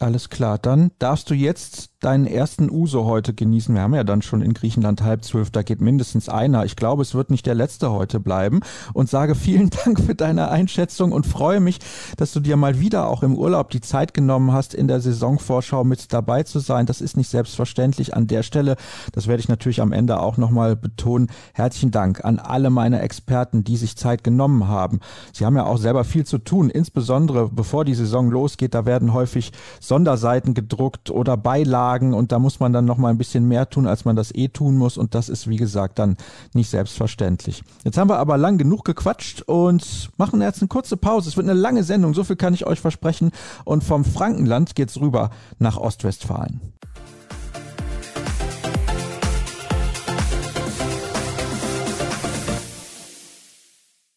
[0.01, 3.75] Alles klar, dann darfst du jetzt deinen ersten Uso heute genießen.
[3.75, 6.65] Wir haben ja dann schon in Griechenland halb zwölf, da geht mindestens einer.
[6.65, 8.61] Ich glaube, es wird nicht der letzte heute bleiben.
[8.95, 11.79] Und sage vielen Dank für deine Einschätzung und freue mich,
[12.17, 15.83] dass du dir mal wieder auch im Urlaub die Zeit genommen hast, in der Saisonvorschau
[15.83, 16.87] mit dabei zu sein.
[16.87, 18.77] Das ist nicht selbstverständlich an der Stelle.
[19.13, 21.29] Das werde ich natürlich am Ende auch nochmal betonen.
[21.53, 25.01] Herzlichen Dank an alle meine Experten, die sich Zeit genommen haben.
[25.33, 28.75] Sie haben ja auch selber viel zu tun, insbesondere bevor die Saison losgeht.
[28.75, 33.19] Da werden häufig Sonderseiten gedruckt oder Beilagen und da muss man dann noch mal ein
[33.19, 36.17] bisschen mehr tun, als man das eh tun muss und das ist wie gesagt dann
[36.53, 37.63] nicht selbstverständlich.
[37.85, 41.29] Jetzt haben wir aber lang genug gequatscht und machen jetzt eine kurze Pause.
[41.29, 43.31] Es wird eine lange Sendung, so viel kann ich euch versprechen
[43.65, 46.61] und vom Frankenland geht's rüber nach Ostwestfalen.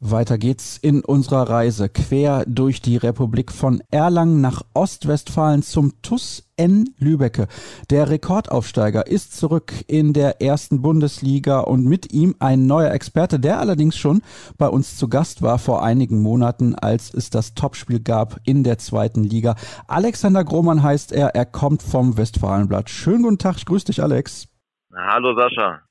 [0.04, 6.50] Weiter geht's in unserer Reise quer durch die Republik von Erlangen nach Ostwestfalen zum TUS
[6.58, 7.48] N Lübecke.
[7.92, 13.60] Der Rekordaufsteiger ist zurück in der ersten Bundesliga und mit ihm ein neuer Experte, der
[13.60, 14.24] allerdings schon
[14.58, 18.80] bei uns zu Gast war vor einigen Monaten, als es das Topspiel gab in der
[18.80, 19.56] zweiten Liga.
[19.88, 22.90] Alexander Grohmann heißt er, er kommt vom Westfalenblatt.
[22.90, 24.48] Schönen guten Tag, ich grüße dich Alex.
[24.96, 25.82] Hallo Sascha.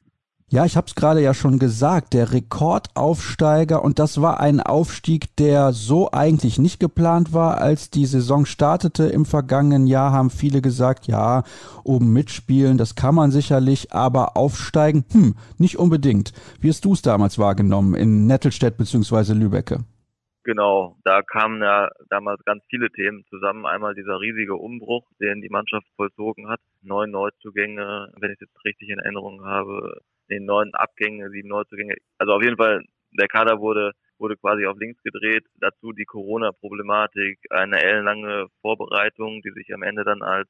[0.52, 5.36] Ja, ich habe es gerade ja schon gesagt, der Rekordaufsteiger und das war ein Aufstieg,
[5.36, 10.60] der so eigentlich nicht geplant war, als die Saison startete im vergangenen Jahr, haben viele
[10.60, 11.44] gesagt, ja,
[11.84, 16.32] oben mitspielen, das kann man sicherlich, aber aufsteigen, hm, nicht unbedingt.
[16.60, 19.34] Wie hast du es damals wahrgenommen in Nettelstedt bzw.
[19.34, 19.84] Lübecke?
[20.42, 23.66] Genau, da kamen ja damals ganz viele Themen zusammen.
[23.66, 26.58] Einmal dieser riesige Umbruch, den die Mannschaft vollzogen hat.
[26.82, 31.96] Neun Neuzugänge, wenn ich jetzt richtig in Erinnerung habe, den neun Abgänge, sieben Neuzugänge.
[32.18, 35.44] Also auf jeden Fall, der Kader wurde, wurde quasi auf links gedreht.
[35.60, 40.48] Dazu die Corona-Problematik, eine ellenlange Vorbereitung, die sich am Ende dann als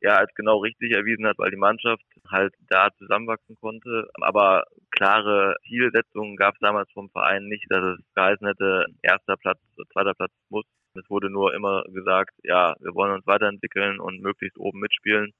[0.00, 4.08] ja, als genau richtig erwiesen hat, weil die Mannschaft halt da zusammenwachsen konnte.
[4.20, 9.58] Aber klare Zielsetzungen gab es damals vom Verein nicht, dass es geheißen hätte, erster Platz,
[9.92, 10.64] zweiter Platz muss.
[10.94, 15.32] Es wurde nur immer gesagt, ja, wir wollen uns weiterentwickeln und möglichst oben mitspielen.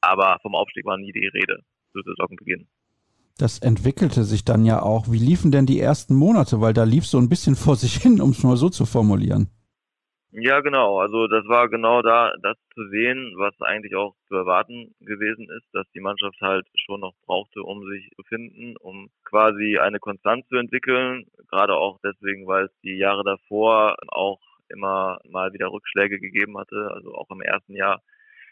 [0.00, 1.60] Aber vom Aufstieg war nie die Rede
[1.92, 2.68] zu Saisonbeginn.
[3.38, 5.10] Das entwickelte sich dann ja auch.
[5.10, 6.60] Wie liefen denn die ersten Monate?
[6.60, 9.50] Weil da lief so ein bisschen vor sich hin, um es mal so zu formulieren.
[10.38, 10.98] Ja, genau.
[11.00, 15.66] Also das war genau da, das zu sehen, was eigentlich auch zu erwarten gewesen ist,
[15.72, 20.46] dass die Mannschaft halt schon noch brauchte, um sich zu finden, um quasi eine Konstanz
[20.48, 21.24] zu entwickeln.
[21.48, 26.90] Gerade auch deswegen, weil es die Jahre davor auch immer mal wieder Rückschläge gegeben hatte.
[26.92, 28.02] Also auch im ersten Jahr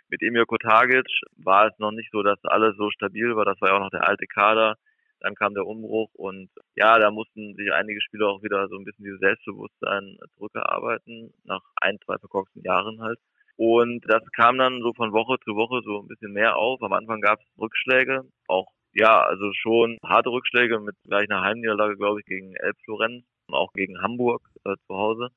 [0.09, 3.45] mit Emir Kotagic war es noch nicht so, dass alles so stabil war.
[3.45, 4.77] Das war ja auch noch der alte Kader.
[5.21, 8.85] Dann kam der Umbruch und ja, da mussten sich einige Spieler auch wieder so ein
[8.85, 13.19] bisschen dieses Selbstbewusstsein zurückerarbeiten, nach ein, zwei verkorksten Jahren halt.
[13.57, 16.83] Und das kam dann so von Woche zu Woche so ein bisschen mehr auf.
[16.83, 21.97] Am Anfang gab es Rückschläge, auch ja, also schon harte Rückschläge mit gleich einer Heimniederlage,
[21.97, 25.29] glaube ich, gegen Elb Florenz und auch gegen Hamburg äh, zu Hause.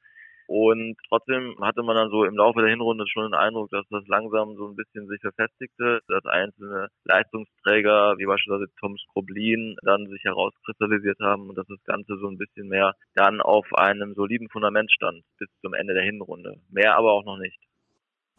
[0.47, 4.07] Und trotzdem hatte man dann so im Laufe der Hinrunde schon den Eindruck, dass das
[4.07, 10.23] langsam so ein bisschen sich verfestigte, dass einzelne Leistungsträger, wie beispielsweise Tom Skroblin, dann sich
[10.23, 14.89] herauskristallisiert haben und dass das Ganze so ein bisschen mehr dann auf einem soliden Fundament
[14.91, 16.55] stand bis zum Ende der Hinrunde.
[16.69, 17.59] Mehr aber auch noch nicht.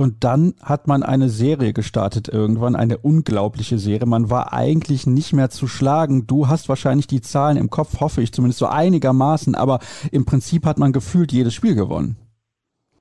[0.01, 4.07] Und dann hat man eine Serie gestartet irgendwann, eine unglaubliche Serie.
[4.07, 6.29] Man war eigentlich nicht mehr zu schlagen.
[6.29, 9.81] Du hast wahrscheinlich die Zahlen im Kopf, hoffe ich zumindest so einigermaßen, aber
[10.13, 12.17] im Prinzip hat man gefühlt jedes Spiel gewonnen.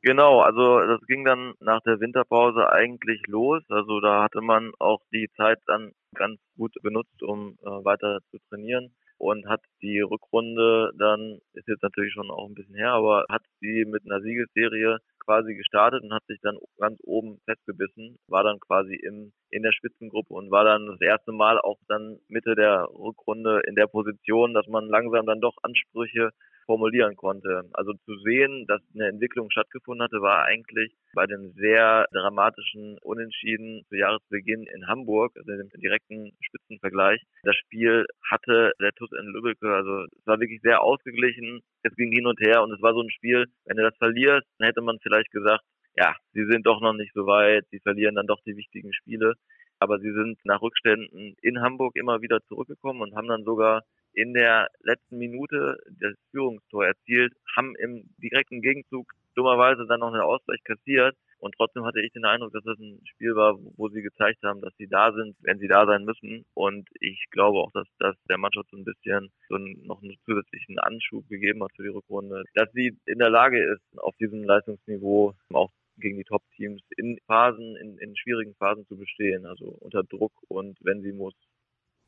[0.02, 3.62] Genau, also das ging dann nach der Winterpause eigentlich los.
[3.70, 8.40] Also da hatte man auch die Zeit dann ganz gut benutzt, um äh, weiter zu
[8.50, 13.26] trainieren und hat die Rückrunde dann, ist jetzt natürlich schon auch ein bisschen her, aber
[13.30, 18.44] hat sie mit einer Siegesserie quasi gestartet und hat sich dann ganz oben festgebissen, war
[18.44, 22.56] dann quasi im, in der Spitzengruppe und war dann das erste Mal auch dann Mitte
[22.56, 26.32] der Rückrunde in der Position, dass man langsam dann doch Ansprüche
[26.68, 27.64] formulieren konnte.
[27.74, 33.84] Also zu sehen, dass eine Entwicklung stattgefunden hatte, war eigentlich bei dem sehr dramatischen Unentschieden
[33.90, 37.24] zu Jahresbeginn in Hamburg, also dem direkten Spitzenvergleich.
[37.44, 41.62] Das Spiel hatte der TuS in Lübeck, also es war wirklich sehr ausgeglichen.
[41.82, 44.46] Es ging hin und her und es war so ein Spiel, wenn du das verlierst,
[44.60, 45.64] dann hätte man vielleicht gesagt,
[45.96, 49.34] ja, sie sind doch noch nicht so weit, sie verlieren dann doch die wichtigen Spiele.
[49.80, 53.84] Aber sie sind nach Rückständen in Hamburg immer wieder zurückgekommen und haben dann sogar
[54.18, 60.24] in der letzten Minute das Führungstor erzielt, haben im direkten Gegenzug dummerweise dann noch einen
[60.24, 64.02] Ausgleich kassiert Und trotzdem hatte ich den Eindruck, dass das ein Spiel war, wo sie
[64.02, 66.46] gezeigt haben, dass sie da sind, wenn sie da sein müssen.
[66.56, 70.80] Und ich glaube auch, dass das der Mannschaft so ein bisschen so noch einen zusätzlichen
[70.80, 75.36] Anschub gegeben hat für die Rückrunde, dass sie in der Lage ist, auf diesem Leistungsniveau
[75.54, 80.34] auch gegen die Top-Teams in Phasen, in, in schwierigen Phasen zu bestehen, also unter Druck
[80.48, 81.36] und wenn sie muss,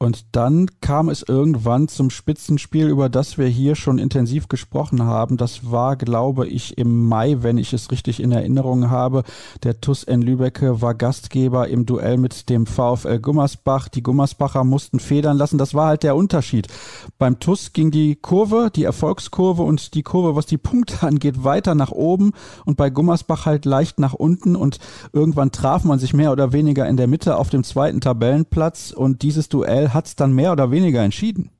[0.02, 5.36] und dann kam es irgendwann zum Spitzenspiel, über das wir hier schon intensiv gesprochen haben.
[5.36, 9.24] Das war, glaube ich, im Mai, wenn ich es richtig in Erinnerung habe.
[9.64, 13.90] Der TUS N Lübecke war Gastgeber im Duell mit dem VfL Gummersbach.
[13.90, 15.58] Die Gummersbacher mussten federn lassen.
[15.58, 16.70] Das war halt der Unterschied.
[17.18, 21.76] Beim TUS ging die Kurve, die Erfolgskurve und die Kurve, was die Punkte angeht, weiter
[21.76, 22.32] nach oben
[22.64, 24.56] und bei Gummersbach halt leicht nach unten.
[24.56, 24.80] Und
[25.12, 29.24] irgendwann traf man sich mehr oder weniger in der Mitte auf dem zweiten Tabellenplatz und
[29.24, 31.52] dieses Duell hat es dann mehr oder weniger entschieden.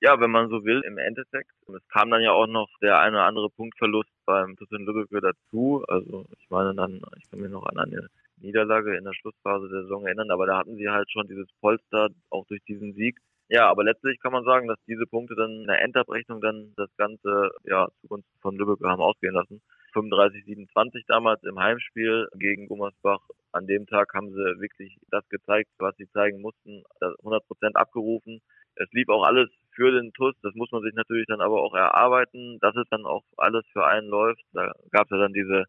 [0.00, 1.50] Ja, wenn man so will, im Endeffekt.
[1.66, 5.84] Es kam dann ja auch noch der eine oder andere Punktverlust beim Tussin Lübbecke dazu.
[5.88, 9.82] Also ich meine dann, ich kann mich noch an eine Niederlage in der Schlussphase der
[9.82, 13.18] Saison erinnern, aber da hatten sie halt schon dieses Polster auch durch diesen Sieg.
[13.48, 16.90] Ja, aber letztlich kann man sagen, dass diese Punkte dann in der Endabrechnung dann das
[16.96, 19.60] Ganze ja zugunsten von Lübeck haben ausgehen lassen.
[19.92, 23.20] 35, 27 damals im Heimspiel gegen Gummersbach.
[23.52, 28.40] An dem Tag haben sie wirklich das gezeigt, was sie zeigen mussten, 100 Prozent abgerufen.
[28.76, 30.34] Es lief auch alles für den TUS.
[30.42, 33.86] Das muss man sich natürlich dann aber auch erarbeiten, dass es dann auch alles für
[33.86, 34.42] einen läuft.
[34.52, 35.64] Da gab es ja dann diese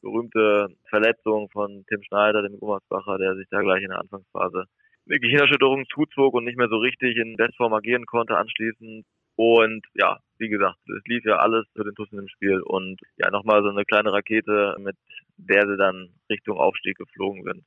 [0.00, 4.64] berühmte Verletzung von Tim Schneider, dem Gummersbacher, der sich da gleich in der Anfangsphase
[5.08, 9.06] eine Gehirnerschütterung zuzog und nicht mehr so richtig in Bestform agieren konnte anschließend.
[9.38, 13.30] Und ja, wie gesagt, es lief ja alles für den Tussen im Spiel und ja,
[13.30, 14.96] nochmal so eine kleine Rakete, mit
[15.36, 17.64] der sie dann Richtung Aufstieg geflogen sind.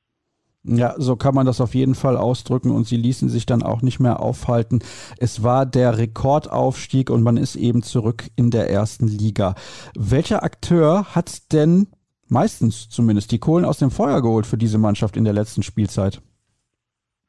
[0.64, 3.80] Ja, so kann man das auf jeden Fall ausdrücken und sie ließen sich dann auch
[3.80, 4.80] nicht mehr aufhalten.
[5.16, 9.54] Es war der Rekordaufstieg und man ist eben zurück in der ersten Liga.
[9.96, 11.88] Welcher Akteur hat denn
[12.28, 16.20] meistens zumindest die Kohlen aus dem Feuer geholt für diese Mannschaft in der letzten Spielzeit?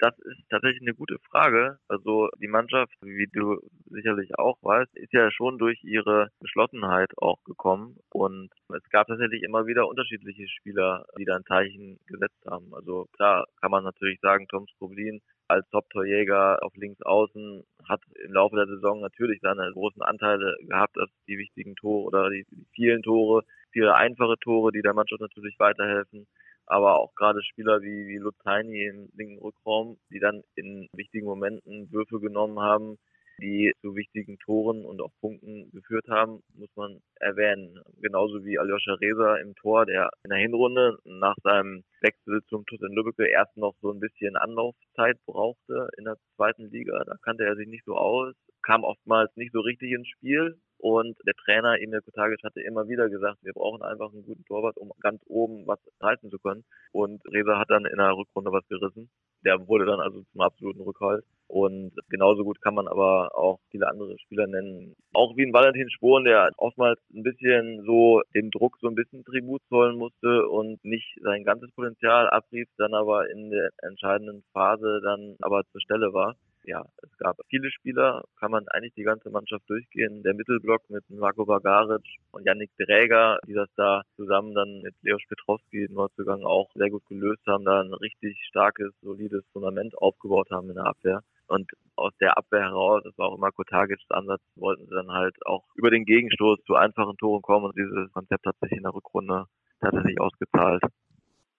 [0.04, 1.80] Das ist tatsächlich eine gute Frage.
[1.88, 7.42] Also die Mannschaft, wie du sicherlich auch weißt, ist ja schon durch ihre Geschlossenheit auch
[7.46, 12.76] gekommen und es gab tatsächlich immer wieder unterschiedliche Spieler, die da ein Zeichen gesetzt haben.
[12.76, 18.34] Also klar kann man natürlich sagen, Tom Skroblin als Top-Torjäger auf links außen hat im
[18.34, 23.04] Laufe der Saison natürlich seine großen Anteile gehabt, dass die wichtigen Tore oder die vielen
[23.04, 26.28] Tore, viele einfache Tore, die der Mannschaft natürlich weiterhelfen
[26.66, 31.92] aber auch gerade Spieler wie, wie Luzani im linken Rückraum, die dann in wichtigen Momenten
[31.92, 32.98] Würfe genommen haben,
[33.40, 37.80] die zu wichtigen Toren und auch Punkten geführt haben, muss man erwähnen.
[38.02, 42.82] Genauso wie Aljoscha Reza im Tor, der in der Hinrunde nach seinem Wechsel zum TuS
[42.82, 47.04] in Lübeck erst noch so ein bisschen Anlaufzeit brauchte in der zweiten Liga.
[47.06, 51.16] Da kannte er sich nicht so aus, kam oftmals nicht so richtig ins Spiel, und
[51.26, 54.92] der Trainer Emil Kotagic hatte immer wieder gesagt, wir brauchen einfach einen guten Torwart, um
[55.00, 56.66] ganz oben was halten zu können.
[56.92, 59.10] Und Reza hat dann in der Rückrunde was gerissen.
[59.46, 61.24] Der wurde dann also zum absoluten Rückhalt.
[61.48, 64.94] Und genauso gut kann man aber auch viele andere Spieler nennen.
[65.14, 69.24] Auch wie ein Valentin Sporen, der oftmals ein bisschen so dem Druck so ein bisschen
[69.24, 75.00] Tribut zollen musste und nicht sein ganzes Potenzial abrief, dann aber in der entscheidenden Phase
[75.02, 79.30] dann aber zur Stelle war ja, es gab viele Spieler, kann man eigentlich die ganze
[79.30, 80.24] Mannschaft durchgehen.
[80.24, 85.22] Der Mittelblock mit Marco Bagaric und Yannick Dräger, die das da zusammen dann mit Leos
[85.28, 90.70] Petrowski, Neuzugang, auch sehr gut gelöst haben, da ein richtig starkes, solides Fundament aufgebaut haben
[90.70, 91.22] in der Abwehr.
[91.48, 95.36] Und aus der Abwehr heraus, das war auch immer Kotagics Ansatz, wollten sie dann halt
[95.46, 98.94] auch über den Gegenstoß zu einfachen Toren kommen und dieses Konzept hat sich in der
[98.94, 99.46] Rückrunde
[99.82, 100.82] tatsächlich ausgezahlt.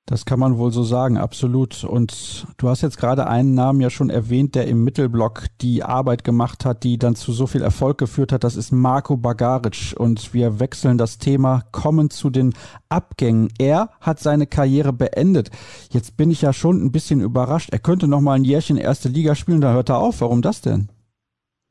[0.06, 1.82] Das kann man wohl so sagen, absolut.
[1.82, 6.24] Und du hast jetzt gerade einen Namen ja schon erwähnt, der im Mittelblock die Arbeit
[6.24, 8.44] gemacht hat, die dann zu so viel Erfolg geführt hat.
[8.44, 9.94] Das ist Marco Bagaric.
[9.96, 12.52] Und wir wechseln das Thema, kommen zu den
[12.90, 13.48] Abgängen.
[13.58, 15.50] Er hat seine Karriere beendet.
[15.90, 17.70] Jetzt bin ich ja schon ein bisschen überrascht.
[17.72, 20.20] Er könnte noch mal ein Jährchen erste Liga spielen, da hört er auf.
[20.20, 20.90] Warum das denn?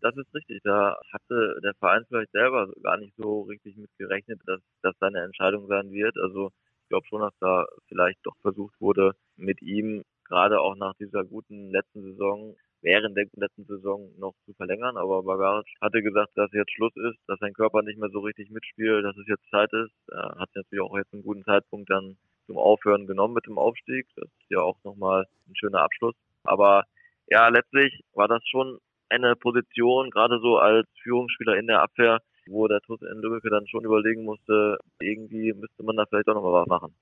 [0.02, 0.60] Das ist richtig.
[0.64, 5.22] Da hatte der Verein vielleicht selber gar nicht so richtig mit gerechnet, dass das seine
[5.22, 6.18] Entscheidung sein wird.
[6.18, 6.50] Also
[6.94, 11.72] glaube schon, dass da vielleicht doch versucht wurde, mit ihm gerade auch nach dieser guten
[11.72, 16.72] letzten Saison während der letzten Saison noch zu verlängern, aber Bagaric hatte gesagt, dass jetzt
[16.74, 19.94] Schluss ist, dass sein Körper nicht mehr so richtig mitspielt, dass es jetzt Zeit ist.
[20.12, 24.06] Er hat natürlich auch jetzt einen guten Zeitpunkt dann zum Aufhören genommen mit dem Aufstieg.
[24.18, 26.16] Das ist ja auch nochmal ein schöner Abschluss.
[26.44, 26.84] Aber
[27.28, 28.80] ja, letztlich war das schon
[29.10, 33.68] eine Position, gerade so als Führungsspieler in der Abwehr, wo der TuS in Lübeck dann
[33.68, 36.94] schon überlegen musste, irgendwie müsste man da vielleicht auch nochmal was machen.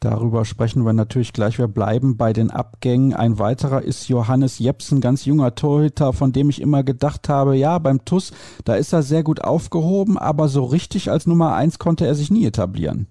[0.00, 1.58] Darüber sprechen wir natürlich gleich.
[1.58, 3.14] Wir bleiben bei den Abgängen.
[3.14, 7.78] Ein weiterer ist Johannes Jepsen, ganz junger Torhüter, von dem ich immer gedacht habe, ja,
[7.78, 8.32] beim TUS,
[8.64, 12.30] da ist er sehr gut aufgehoben, aber so richtig als Nummer eins konnte er sich
[12.30, 13.06] nie etablieren.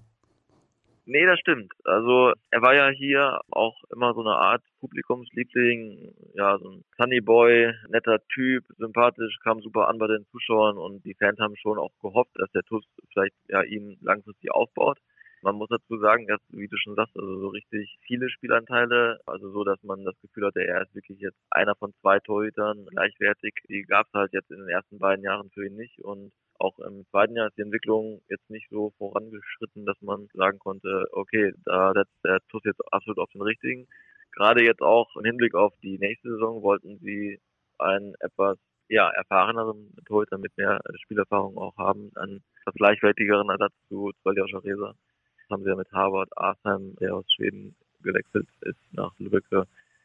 [1.08, 1.72] Nee, das stimmt.
[1.84, 7.20] Also er war ja hier auch immer so eine Art Publikumsliebling, ja, so ein Sunny
[7.20, 11.78] Boy, netter Typ, sympathisch, kam super an bei den Zuschauern und die Fans haben schon
[11.78, 14.98] auch gehofft, dass der TUS vielleicht ja ihn langfristig aufbaut.
[15.42, 19.52] Man muss dazu sagen, dass, wie du schon sagst, also so richtig viele Spielanteile, also
[19.52, 23.54] so, dass man das Gefühl hatte, er ist wirklich jetzt einer von zwei Torhütern gleichwertig.
[23.68, 26.78] Die gab es halt jetzt in den ersten beiden Jahren für ihn nicht und auch
[26.78, 31.52] im zweiten Jahr ist die Entwicklung jetzt nicht so vorangeschritten, dass man sagen konnte, okay,
[31.64, 33.86] da setzt der TUS jetzt absolut auf den richtigen.
[34.32, 37.40] Gerade jetzt auch im Hinblick auf die nächste Saison wollten sie
[37.78, 42.42] einen etwas ja, erfahreneren Torhüter mit mehr Spielerfahrung auch haben, einen
[42.74, 44.94] gleichwertigeren Ersatz zu Svaljoscha Reza.
[45.38, 49.44] Das haben sie ja mit Harvard Arsheim, der aus Schweden gewechselt ist, nach Lübeck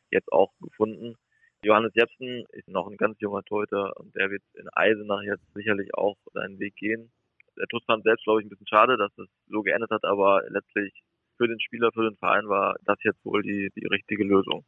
[0.09, 1.15] jetzt auch gefunden.
[1.63, 5.93] Johannes Jepsen ist noch ein ganz junger Torhüter und der wird in Eisenach jetzt sicherlich
[5.93, 7.11] auch seinen Weg gehen.
[7.55, 10.41] Der TuS fand selbst, glaube ich, ein bisschen schade, dass es so geendet hat, aber
[10.49, 10.91] letztlich
[11.37, 14.65] für den Spieler, für den Verein war das jetzt wohl die, die richtige Lösung.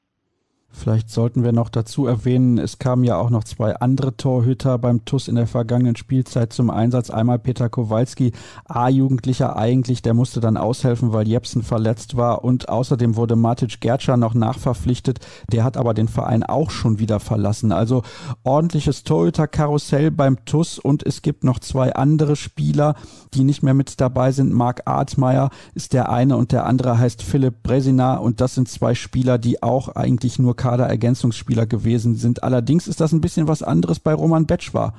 [0.75, 5.05] Vielleicht sollten wir noch dazu erwähnen, es kamen ja auch noch zwei andere Torhüter beim
[5.05, 7.11] TUS in der vergangenen Spielzeit zum Einsatz.
[7.11, 8.33] Einmal Peter Kowalski,
[8.65, 12.43] A-Jugendlicher eigentlich, der musste dann aushelfen, weil Jepsen verletzt war.
[12.43, 15.19] Und außerdem wurde Matic Gertscher noch nachverpflichtet.
[15.51, 17.71] Der hat aber den Verein auch schon wieder verlassen.
[17.71, 18.01] Also
[18.43, 20.79] ordentliches Torhüter-Karussell beim TUS.
[20.79, 22.95] Und es gibt noch zwei andere Spieler,
[23.35, 24.51] die nicht mehr mit dabei sind.
[24.51, 28.15] Marc Artmeier ist der eine und der andere heißt Philipp Bresina.
[28.15, 32.41] Und das sind zwei Spieler, die auch eigentlich nur Kaderergänzungsspieler gewesen sind.
[32.41, 34.93] Allerdings ist das ein bisschen was anderes bei Roman Betschwar.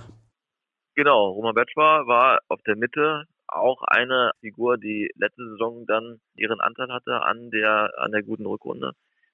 [0.94, 6.60] Genau, Roman Betschwar war auf der Mitte auch eine Figur, die letzte Saison dann ihren
[6.60, 8.92] Anteil hatte an der, an der guten Rückrunde.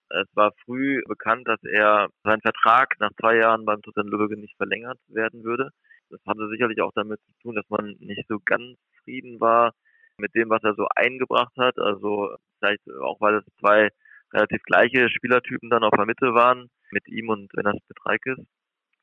[0.08, 4.56] Es war früh bekannt, dass er seinen Vertrag nach zwei Jahren beim Toten Lübeck nicht
[4.56, 5.70] verlängert werden würde.
[6.10, 9.72] Das hatte sicherlich auch damit zu tun, dass man nicht so ganz zufrieden war
[10.18, 11.78] mit dem, was er so eingebracht hat.
[11.78, 13.90] Also vielleicht auch, weil es zwei
[14.32, 18.38] relativ gleiche Spielertypen dann auf der Mitte waren, mit ihm und Renas Petreikis,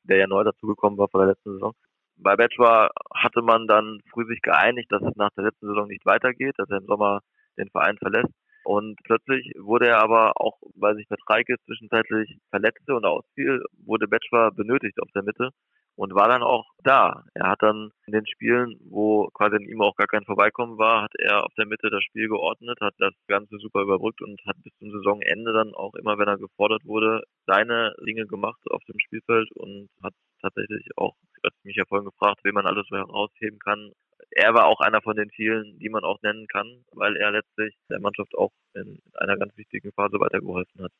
[0.04, 1.74] der ja neu dazugekommen war vor der letzten Saison.
[2.16, 6.04] Bei Betschwa hatte man dann früh sich geeinigt, dass es nach der letzten Saison nicht
[6.04, 7.20] weitergeht, dass er im Sommer
[7.56, 8.32] den Verein verlässt.
[8.64, 14.50] Und plötzlich wurde er aber auch, weil sich Petreikis zwischenzeitlich verletzte und ausfiel, wurde Betschwa
[14.50, 15.50] benötigt auf der Mitte
[15.98, 17.24] und war dann auch da.
[17.34, 21.02] Er hat dann in den Spielen, wo quasi in ihm auch gar kein Vorbeikommen war,
[21.02, 24.54] hat er auf der Mitte das Spiel geordnet, hat das Ganze super überbrückt und hat
[24.62, 29.00] bis zum Saisonende dann auch immer, wenn er gefordert wurde, seine Dinge gemacht auf dem
[29.00, 33.58] Spielfeld und hat tatsächlich auch, hat mich ja vorhin gefragt, wen man alles so herausheben
[33.58, 33.90] kann.
[34.30, 37.74] Er war auch einer von den vielen, die man auch nennen kann, weil er letztlich
[37.90, 40.92] der Mannschaft auch in einer ganz wichtigen Phase weitergeholfen hat.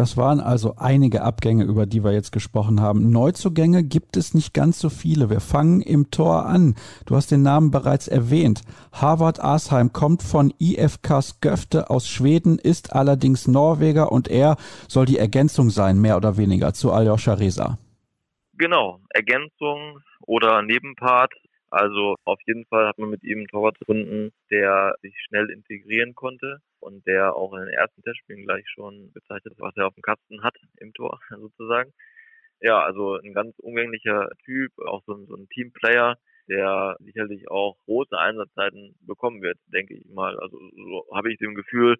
[0.00, 3.10] Das waren also einige Abgänge, über die wir jetzt gesprochen haben.
[3.10, 5.28] Neuzugänge gibt es nicht ganz so viele.
[5.28, 6.74] Wir fangen im Tor an.
[7.04, 8.62] Du hast den Namen bereits erwähnt.
[8.92, 14.56] Harvard Asheim kommt von IFK Sköfte aus Schweden, ist allerdings Norweger und er
[14.88, 17.76] soll die Ergänzung sein, mehr oder weniger, zu Aljoscha Reza.
[18.54, 21.34] Genau, Ergänzung oder Nebenpart.
[21.70, 26.14] Also auf jeden Fall hat man mit ihm einen Torwart gefunden, der sich schnell integrieren
[26.14, 30.02] konnte und der auch in den ersten Testspielen gleich schon bezeichnet, was er auf dem
[30.02, 31.92] Kasten hat im Tor sozusagen.
[32.60, 36.16] Ja, also ein ganz umgänglicher Typ, auch so ein, so ein Teamplayer,
[36.48, 40.38] der sicherlich auch große Einsatzzeiten bekommen wird, denke ich mal.
[40.40, 41.96] Also so habe ich dem Gefühl,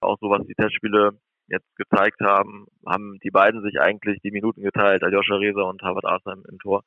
[0.00, 4.62] auch so was die Testspiele jetzt gezeigt haben, haben die beiden sich eigentlich die Minuten
[4.62, 6.84] geteilt, Aljoscha Reza und Harvard Arsheim im Tor.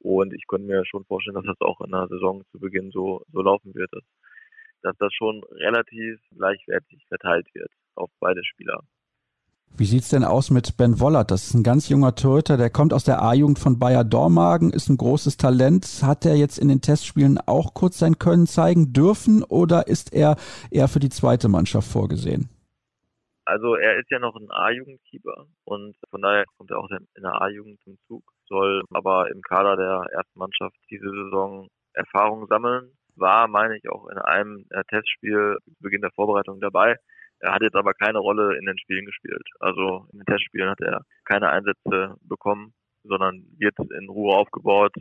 [0.00, 3.22] Und ich könnte mir schon vorstellen, dass das auch in der Saison zu Beginn so,
[3.32, 4.04] so laufen wird, dass,
[4.82, 8.82] dass das schon relativ gleichwertig verteilt wird auf beide Spieler.
[9.78, 11.30] Wie sieht's denn aus mit Ben Wollert?
[11.30, 14.88] Das ist ein ganz junger Torhüter, der kommt aus der A-Jugend von Bayer Dormagen, ist
[14.88, 16.00] ein großes Talent.
[16.02, 20.36] Hat er jetzt in den Testspielen auch kurz sein Können zeigen dürfen oder ist er
[20.70, 22.48] eher für die zweite Mannschaft vorgesehen?
[23.44, 27.42] Also er ist ja noch ein A-Jugendkeeper und von daher kommt er auch in der
[27.42, 32.92] A-Jugend zum Zug soll aber im Kader der ersten Mannschaft diese Saison Erfahrung sammeln.
[33.16, 36.96] War, meine ich, auch in einem äh, Testspiel zu Beginn der Vorbereitung dabei.
[37.40, 39.46] Er hat jetzt aber keine Rolle in den Spielen gespielt.
[39.58, 42.74] Also in den Testspielen hat er keine Einsätze bekommen,
[43.04, 44.94] sondern wird in Ruhe aufgebaut,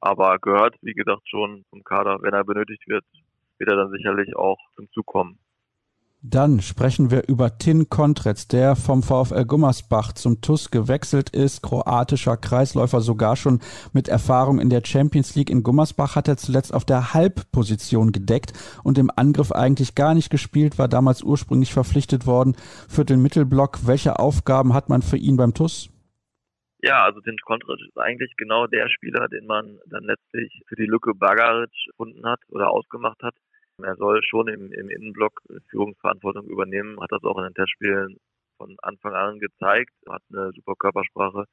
[0.00, 2.18] aber gehört, wie gesagt, schon zum Kader.
[2.22, 3.04] Wenn er benötigt wird,
[3.58, 5.38] wird er dann sicherlich auch zum Zug kommen.
[6.24, 12.36] Dann sprechen wir über Tin Kontretz, der vom VfL Gummersbach zum TUS gewechselt ist, kroatischer
[12.36, 13.58] Kreisläufer, sogar schon
[13.92, 15.50] mit Erfahrung in der Champions League.
[15.50, 18.52] In Gummersbach hat er zuletzt auf der Halbposition gedeckt
[18.84, 22.54] und im Angriff eigentlich gar nicht gespielt, war damals ursprünglich verpflichtet worden
[22.88, 23.84] für den Mittelblock.
[23.88, 25.90] Welche Aufgaben hat man für ihn beim TUS?
[26.82, 30.86] Ja, also Tin Kontretz ist eigentlich genau der Spieler, den man dann letztlich für die
[30.86, 33.34] Lücke Bagaric gefunden hat oder ausgemacht hat
[33.78, 38.18] Er soll schon im, im Innenblock Führungsverantwortung übernehmen, hat das auch in den Testspielen
[38.56, 41.46] von Anfang an gezeigt, hat eine super Körpersprache,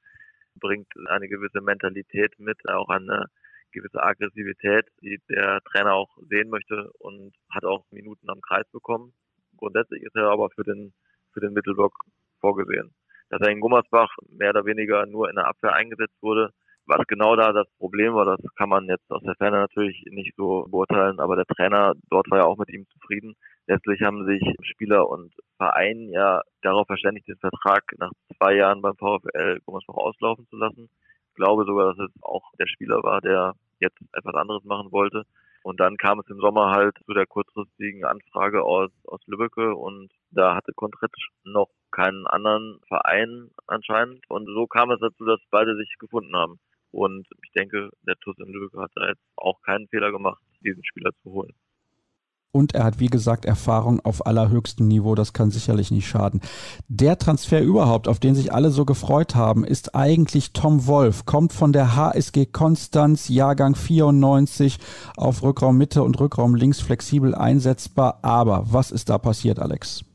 [0.55, 3.27] bringt eine gewisse Mentalität mit, auch eine
[3.71, 9.13] gewisse Aggressivität, die der Trainer auch sehen möchte und hat auch Minuten am Kreis bekommen.
[9.57, 10.93] Grundsätzlich ist er aber für den,
[11.33, 11.93] für den Mittelblock
[12.39, 12.93] vorgesehen.
[13.29, 16.51] Dass er in Gummersbach mehr oder weniger nur in der Abwehr eingesetzt wurde,
[16.89, 20.35] was genau da das Problem war, das kann man jetzt aus der Ferne natürlich nicht
[20.35, 23.35] so beurteilen, aber der Trainer dort war ja auch mit ihm zufrieden.
[23.67, 28.95] Letztlich haben sich Spieler und Verein ja darauf verständigt, den Vertrag nach zwei Jahren beim
[28.95, 30.89] VfL Gummersbach auslaufen zu lassen.
[31.29, 35.23] Ich glaube sogar, dass es auch der Spieler war, der jetzt etwas anderes machen wollte.
[35.61, 40.09] Und dann kam es im Sommer halt zu der kurzfristigen Anfrage aus, aus Lübbecke und
[40.31, 44.23] da hatte Kontritsch noch keinen anderen Verein anscheinend.
[44.29, 46.59] Und so kam es dazu, dass beide sich gefunden haben.
[46.91, 50.83] Und ich denke, der TuS in Lübeck hat da jetzt auch keinen Fehler gemacht, diesen
[50.83, 51.53] Spieler zu holen.
[52.51, 55.13] Und er hat, wie gesagt, Erfahrung auf allerhöchstem Niveau.
[55.13, 56.41] Das kann sicherlich nicht schaden.
[56.87, 61.25] Der Transfer überhaupt, auf den sich alle so gefreut haben, ist eigentlich Tom Wolf.
[61.25, 64.79] Kommt von der HSG Konstanz, Jahrgang 94,
[65.15, 68.19] auf Rückraum Mitte und Rückraum links flexibel einsetzbar.
[68.23, 70.08] Aber was ist da passiert, Alex?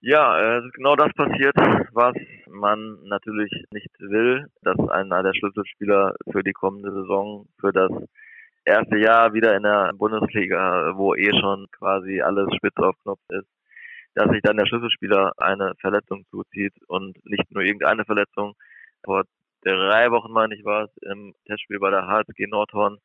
[0.00, 1.56] Ja, äh, genau das passiert,
[1.92, 2.14] was
[2.48, 7.90] man natürlich nicht will, dass einer der Schlüsselspieler für die kommende Saison, für das
[8.64, 13.48] erste Jahr wieder in der Bundesliga, wo eh schon quasi alles spitz auf Knopf ist,
[14.14, 18.54] dass sich dann der Schlüsselspieler eine Verletzung zuzieht und nicht nur irgendeine Verletzung.
[19.04, 19.24] Vor
[19.62, 22.98] drei Wochen, meine ich, war es im Testspiel bei der HSG Nordhorn,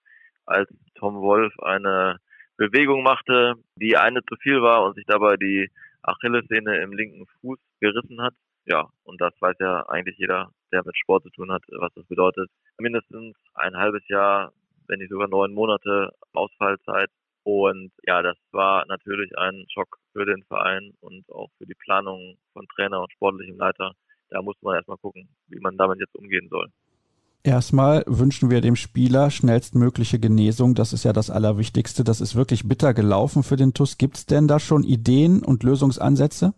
[0.45, 2.19] als Tom Wolf eine
[2.64, 5.70] Bewegung machte, die eine zu viel war und sich dabei die
[6.01, 8.34] Achillessehne im linken Fuß gerissen hat.
[8.66, 12.05] Ja, und das weiß ja eigentlich jeder, der mit Sport zu tun hat, was das
[12.07, 12.49] bedeutet.
[12.80, 14.53] Mindestens ein halbes Jahr,
[14.88, 17.09] wenn nicht sogar neun Monate Ausfallzeit.
[17.43, 22.38] Und ja, das war natürlich ein Schock für den Verein und auch für die Planung
[22.53, 23.91] von Trainer und sportlichem Leiter.
[24.30, 26.70] Da muss man erstmal gucken, wie man damit jetzt umgehen soll.
[27.45, 30.75] Erstmal wünschen wir dem Spieler schnellstmögliche Genesung.
[30.75, 32.05] Das ist ja das Allerwichtigste.
[32.05, 33.97] Das ist wirklich bitter gelaufen für den TUS.
[33.97, 36.53] Gibt es denn da schon Ideen und Lösungsansätze?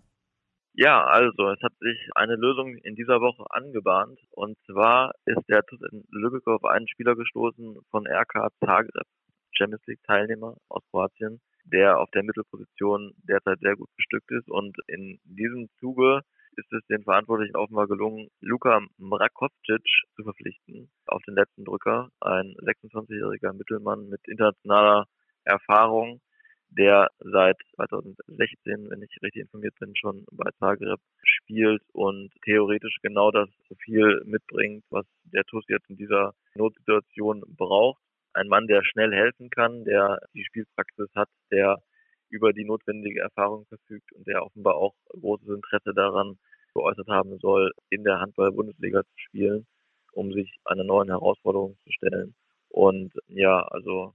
[0.73, 4.19] Ja, also es hat sich eine Lösung in dieser Woche angebahnt.
[4.29, 9.07] Und zwar ist der TUS in Lübeck auf einen Spieler gestoßen von RK Zagreb,
[9.53, 14.51] Champions League Teilnehmer aus Kroatien, der auf der Mittelposition derzeit sehr gut bestückt ist.
[14.51, 16.21] Und in diesem Zuge
[16.58, 19.86] ist es den Verantwortlichen offenbar gelungen, Luka Mrakovcic
[20.16, 22.10] zu verpflichten auf den letzten Drücker.
[22.22, 25.06] Ein 26-jähriger Mittelmann mit internationaler
[25.43, 26.22] Erfahrung,
[26.70, 33.32] der seit 2016, wenn ich richtig informiert bin, schon bei Zagreb spielt und theoretisch genau
[33.32, 38.01] das Profil mitbringt, was der TUS jetzt in dieser Notsituation braucht.
[38.34, 41.82] Ein Mann, der schnell helfen kann, der die Spielpraxis hat, der
[42.30, 46.38] über die notwendige Erfahrung verfügt und der offenbar auch großes Interesse daran
[46.73, 49.65] geäußert haben soll, in der Handball-Bundesliga zu spielen,
[50.11, 52.36] um sich einer neuen Herausforderung zu stellen.
[52.69, 54.13] Und ja, also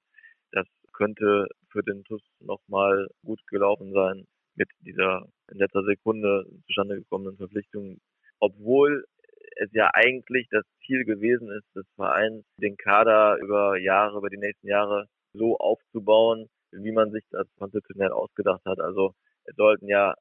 [0.52, 6.96] das könnte für den TUS nochmal gut gelaufen sein mit dieser in letzter Sekunde zustande
[6.96, 7.98] gekommenen Verpflichtung,
[8.40, 9.04] obwohl
[9.56, 14.38] es ja eigentlich das Ziel gewesen ist, des Vereins den Kader über Jahre, über die
[14.38, 18.80] nächsten Jahre so aufzubauen, wie man sich das konzeptionell ausgedacht hat.
[18.80, 19.14] Also
[19.44, 20.14] es sollten ja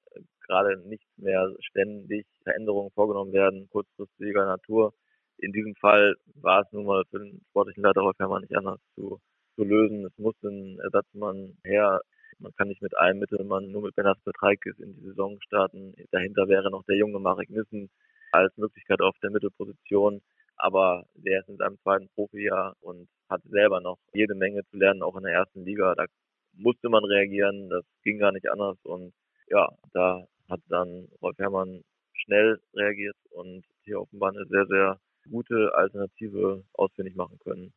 [0.48, 4.94] gerade nicht mehr ständig Veränderungen vorgenommen werden, kurzfristiger Natur.
[5.38, 8.80] In diesem Fall war es nun mal für den sportlichen Leiter Rolf Herrmann nicht anders
[8.96, 9.20] zu,
[9.56, 10.06] zu lösen.
[10.06, 12.02] Es muss ein Ersatzmann her.
[12.40, 15.94] Man kann nicht mit einem Mittelmann, nur mit Benas Petreikis in die Saison starten.
[16.12, 17.90] Dahinter wäre noch der junge Marek Nissen
[18.32, 20.22] als Möglichkeit auf der Mittelposition.
[20.56, 25.04] Aber der ist in seinem zweiten Profijahr und hat selber noch jede Menge zu lernen,
[25.04, 25.96] auch in der ersten Liga.
[25.96, 26.06] Da
[26.54, 29.14] musste man reagieren, das ging gar nicht anders und
[29.48, 31.84] ja, da hat dann Rolf Herrmann
[32.14, 37.74] schnell reagiert und hier offenbar eine sehr, sehr gute Alternative ausfindig machen können,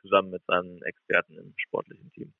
[0.00, 2.32] zusammen mit seinen Experten im sportlichen Team.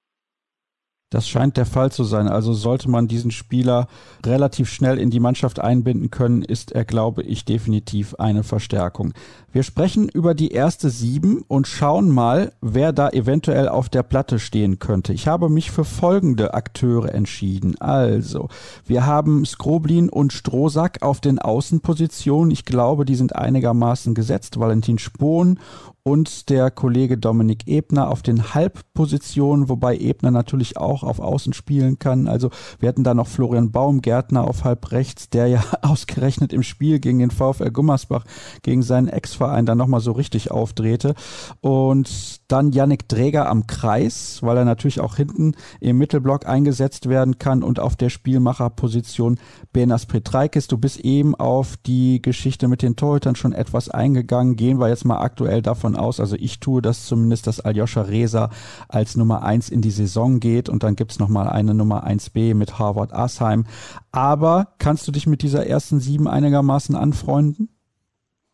[1.10, 2.28] Das scheint der Fall zu sein.
[2.28, 3.88] Also sollte man diesen Spieler
[4.24, 9.12] relativ schnell in die Mannschaft einbinden können, ist er, glaube ich, definitiv eine Verstärkung.
[9.50, 14.38] Wir sprechen über die erste sieben und schauen mal, wer da eventuell auf der Platte
[14.38, 15.12] stehen könnte.
[15.12, 17.74] Ich habe mich für folgende Akteure entschieden.
[17.80, 18.48] Also,
[18.86, 22.52] wir haben Skroblin und Strohsack auf den Außenpositionen.
[22.52, 24.60] Ich glaube, die sind einigermaßen gesetzt.
[24.60, 25.58] Valentin Spohn
[26.02, 31.98] und der Kollege Dominik Ebner auf den Halbpositionen, wobei Ebner natürlich auch auf Außen spielen
[31.98, 32.26] kann.
[32.26, 37.00] Also wir hatten da noch Florian Baumgärtner auf halb rechts, der ja ausgerechnet im Spiel
[37.00, 38.24] gegen den VfL Gummersbach,
[38.62, 41.14] gegen seinen Ex-Verein dann nochmal so richtig aufdrehte.
[41.60, 47.38] Und dann Yannick Dräger am Kreis, weil er natürlich auch hinten im Mittelblock eingesetzt werden
[47.38, 49.38] kann und auf der Spielmacherposition
[49.72, 50.66] Benas Petreikis.
[50.66, 54.56] Du bist eben auf die Geschichte mit den Torhütern schon etwas eingegangen.
[54.56, 58.50] Gehen wir jetzt mal aktuell davon aus, also ich tue das zumindest, dass Aljoscha Reza
[58.88, 62.54] als Nummer eins in die Saison geht und dann gibt's noch mal eine Nummer 1b
[62.54, 63.66] mit Harvard Asheim.
[64.12, 67.68] Aber kannst du dich mit dieser ersten sieben einigermaßen anfreunden?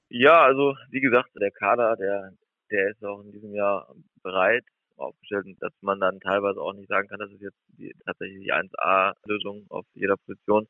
[0.09, 2.32] Ja, also wie gesagt, der Kader, der
[2.70, 4.64] der ist auch in diesem Jahr bereit
[4.97, 8.53] aufgestellt, dass man dann teilweise auch nicht sagen kann, das ist jetzt die, tatsächlich die
[8.53, 10.66] 1A-Lösung auf jeder Position.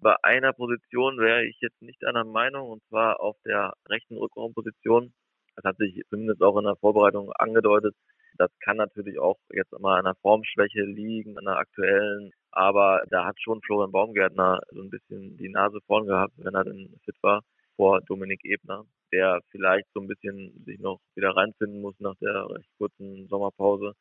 [0.00, 5.12] Bei einer Position wäre ich jetzt nicht einer Meinung, und zwar auf der rechten Rückraumposition.
[5.56, 7.94] Das hat sich zumindest auch in der Vorbereitung angedeutet.
[8.38, 12.32] Das kann natürlich auch jetzt mal an einer Formschwäche liegen, an einer aktuellen.
[12.50, 16.64] Aber da hat schon Florian Baumgärtner so ein bisschen die Nase vorn gehabt, wenn er
[16.64, 17.42] denn fit war,
[17.76, 22.48] vor Dominik Ebner der vielleicht so ein bisschen sich noch wieder reinfinden muss nach der
[22.50, 23.92] recht kurzen Sommerpause.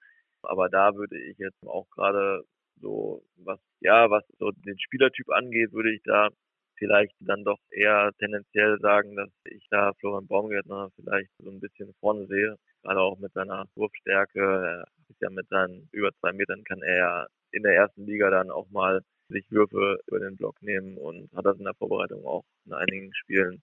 [0.41, 2.43] Aber da würde ich jetzt auch gerade
[2.81, 6.29] so, was, ja, was so den Spielertyp angeht, würde ich da
[6.77, 11.93] vielleicht dann doch eher tendenziell sagen, dass ich da Florian Baumgärtner vielleicht so ein bisschen
[11.99, 12.55] vorne sehe.
[12.83, 14.39] Gerade auch mit seiner Wurfstärke.
[14.39, 18.29] Er ist ja mit seinen über zwei Metern kann er ja in der ersten Liga
[18.29, 22.25] dann auch mal sich Würfe über den Block nehmen und hat das in der Vorbereitung
[22.25, 23.61] auch in einigen Spielen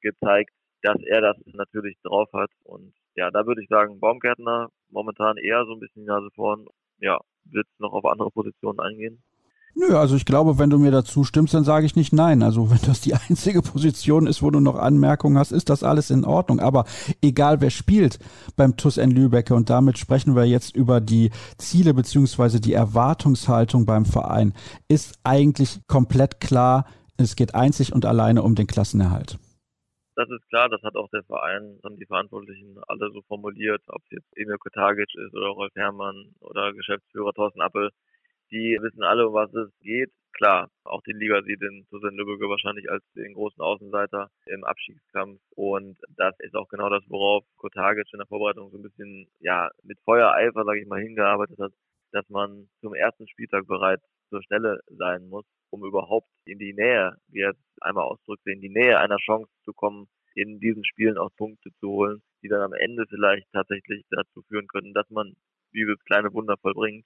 [0.00, 0.52] gezeigt
[0.82, 2.50] dass er das natürlich drauf hat.
[2.64, 6.66] Und ja, da würde ich sagen, Baumgärtner momentan eher so ein bisschen die Nase vorn.
[6.98, 9.22] Ja, wird noch auf andere Positionen eingehen?
[9.74, 12.42] Nö, also ich glaube, wenn du mir dazu stimmst, dann sage ich nicht nein.
[12.42, 16.10] Also wenn das die einzige Position ist, wo du noch Anmerkungen hast, ist das alles
[16.10, 16.60] in Ordnung.
[16.60, 16.84] Aber
[17.22, 18.18] egal wer spielt
[18.56, 23.86] beim TUS N Lübecke und damit sprechen wir jetzt über die Ziele beziehungsweise die Erwartungshaltung
[23.86, 24.52] beim Verein,
[24.88, 29.38] ist eigentlich komplett klar, es geht einzig und alleine um den Klassenerhalt.
[30.14, 34.02] Das ist klar, das hat auch der Verein und die Verantwortlichen alle so formuliert, ob
[34.04, 37.90] es jetzt Emil Kotagic ist oder Rolf Herrmann oder Geschäftsführer Thorsten Appel.
[38.52, 40.12] Die wissen alle, um was es geht.
[40.34, 45.40] Klar, auch die Liga sieht den Susan Lübbecke wahrscheinlich als den großen Außenseiter im Abstiegskampf.
[45.56, 49.70] Und das ist auch genau das, worauf Kotagic in der Vorbereitung so ein bisschen, ja,
[49.82, 51.72] mit Feuereifer, sage ich mal, hingearbeitet hat,
[52.12, 57.16] dass man zum ersten Spieltag bereits zur Stelle sein muss, um überhaupt in die Nähe,
[57.28, 61.30] wie es einmal ausdrückt, in die Nähe einer Chance zu kommen, in diesen Spielen auch
[61.36, 65.34] Punkte zu holen, die dann am Ende vielleicht tatsächlich dazu führen könnten, dass man
[65.72, 67.04] dieses kleine Wunder vollbringt.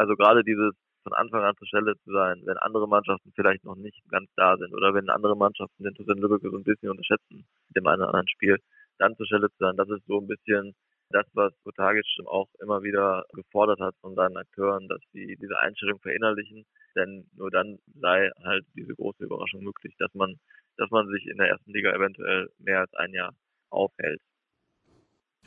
[0.00, 0.72] Also gerade dieses
[1.02, 4.56] von Anfang an zur Stelle zu sein, wenn andere Mannschaften vielleicht noch nicht ganz da
[4.56, 8.00] sind oder wenn andere Mannschaften den Tussen Lübeck so ein bisschen unterschätzen mit dem einen
[8.00, 8.56] oder anderen Spiel,
[8.96, 10.74] dann zur Stelle zu sein, das ist so ein bisschen
[11.10, 16.00] das, was Kotagic auch immer wieder gefordert hat von seinen Akteuren, dass sie diese Einstellung
[16.00, 16.64] verinnerlichen,
[16.96, 20.36] denn nur dann sei halt diese große Überraschung möglich, dass man,
[20.78, 23.34] dass man sich in der ersten Liga eventuell mehr als ein Jahr
[23.68, 24.22] aufhält.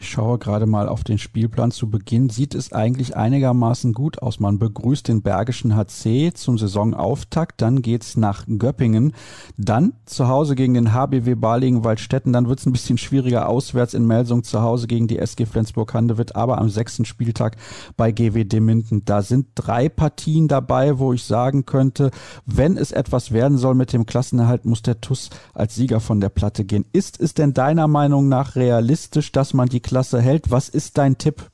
[0.03, 1.71] Ich schaue gerade mal auf den Spielplan.
[1.71, 4.39] Zu Beginn sieht es eigentlich einigermaßen gut aus.
[4.39, 9.13] Man begrüßt den Bergischen HC zum Saisonauftakt, dann geht's nach Göppingen,
[9.55, 14.43] dann zu Hause gegen den HBW Balingen-Waldstätten, dann wird's ein bisschen schwieriger auswärts in Melsung
[14.43, 17.55] zu Hause gegen die SG Flensburg-Handewitt, aber am sechsten Spieltag
[17.95, 19.05] bei GWD Minden.
[19.05, 22.11] Da sind drei Partien dabei, wo ich sagen könnte,
[22.45, 26.29] wenn es etwas werden soll mit dem Klassenerhalt, muss der TUS als Sieger von der
[26.29, 26.85] Platte gehen.
[26.91, 30.49] Ist es denn deiner Meinung nach realistisch, dass man die Klasse hält.
[30.49, 31.51] Was ist dein Tipp?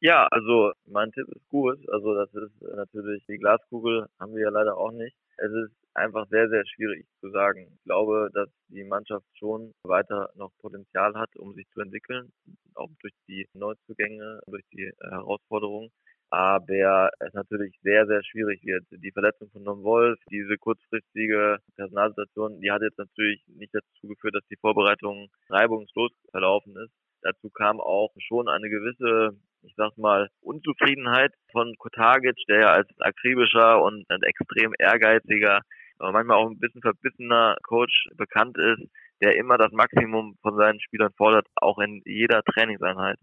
[0.00, 1.78] Ja, also mein Tipp ist gut.
[1.88, 5.16] Also das ist natürlich die Glaskugel haben wir ja leider auch nicht.
[5.36, 7.68] Es ist einfach sehr, sehr schwierig zu sagen.
[7.74, 12.32] Ich glaube, dass die Mannschaft schon weiter noch Potenzial hat, um sich zu entwickeln,
[12.74, 15.90] auch durch die Neuzugänge, durch die Herausforderungen.
[16.30, 18.84] Aber es natürlich sehr, sehr schwierig wird.
[18.90, 24.34] Die Verletzung von Don Wolf, diese kurzfristige Personalsituation, die hat jetzt natürlich nicht dazu geführt,
[24.34, 26.92] dass die Vorbereitung reibungslos verlaufen ist.
[27.24, 29.30] Dazu kam auch schon eine gewisse,
[29.62, 35.62] ich sag mal, Unzufriedenheit von Kotagic, der ja als akribischer und ein extrem ehrgeiziger,
[35.98, 38.90] aber manchmal auch ein bisschen verbissener Coach bekannt ist,
[39.22, 43.18] der immer das Maximum von seinen Spielern fordert, auch in jeder Trainingseinheit.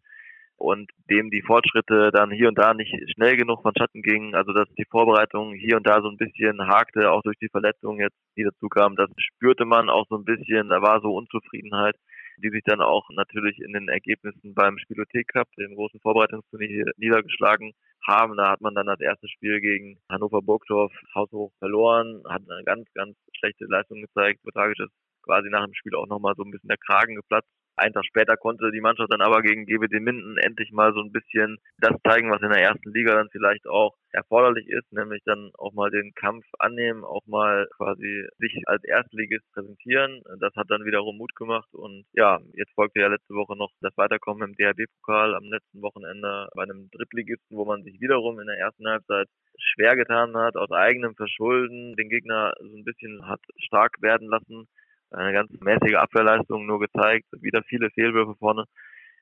[0.57, 4.51] Und dem die Fortschritte dann hier und da nicht schnell genug von Schatten gingen, also
[4.51, 8.17] dass die Vorbereitung hier und da so ein bisschen hakte, auch durch die Verletzungen jetzt,
[8.35, 11.95] die dazu kamen, das spürte man auch so ein bisschen, da war so Unzufriedenheit
[12.41, 17.73] die sich dann auch natürlich in den Ergebnissen beim Spielothek Cup, dem großen Vorbereitungsturnier, niedergeschlagen
[18.05, 18.37] haben.
[18.37, 22.87] Da hat man dann das erste Spiel gegen Hannover Burgdorf haushoch verloren, hat eine ganz,
[22.93, 24.41] ganz schlechte Leistung gezeigt.
[24.43, 27.49] Botagic ist quasi nach dem Spiel auch nochmal so ein bisschen der Kragen geplatzt.
[27.75, 31.11] Einen Tag später konnte die Mannschaft dann aber gegen GWD Minden endlich mal so ein
[31.11, 35.51] bisschen das zeigen, was in der ersten Liga dann vielleicht auch erforderlich ist, nämlich dann
[35.57, 40.21] auch mal den Kampf annehmen, auch mal quasi sich als Erstligist präsentieren.
[40.39, 43.95] Das hat dann wiederum Mut gemacht und ja, jetzt folgte ja letzte Woche noch das
[43.97, 48.57] Weiterkommen im DRB-Pokal am letzten Wochenende bei einem Drittligisten, wo man sich wiederum in der
[48.57, 54.01] ersten Halbzeit schwer getan hat, aus eigenem Verschulden den Gegner so ein bisschen hat stark
[54.01, 54.67] werden lassen
[55.11, 58.65] eine ganz mäßige Abwehrleistung nur gezeigt, wieder viele Fehlwürfe vorne,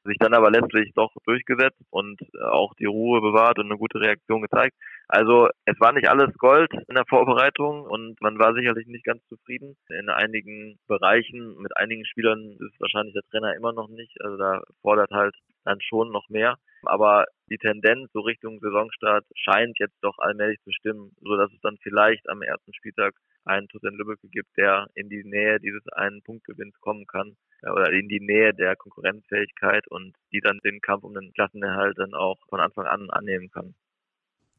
[0.05, 4.41] sich dann aber letztlich doch durchgesetzt und auch die Ruhe bewahrt und eine gute Reaktion
[4.41, 4.75] gezeigt.
[5.07, 9.21] Also es war nicht alles Gold in der Vorbereitung und man war sicherlich nicht ganz
[9.27, 9.75] zufrieden.
[9.89, 14.15] In einigen Bereichen mit einigen Spielern ist wahrscheinlich der Trainer immer noch nicht.
[14.21, 15.35] Also da fordert halt
[15.65, 16.55] dann schon noch mehr.
[16.83, 21.59] Aber die Tendenz so Richtung Saisonstart scheint jetzt doch allmählich zu stimmen, so dass es
[21.61, 23.13] dann vielleicht am ersten Spieltag
[23.49, 28.07] einen Toten Lübbecke gibt, der in die Nähe dieses einen Punktgewinns kommen kann oder in
[28.07, 32.59] die Nähe der Konkurrenzfähigkeit und die dann den Kampf um den Klassenerhalt dann auch von
[32.59, 33.73] Anfang an annehmen kann.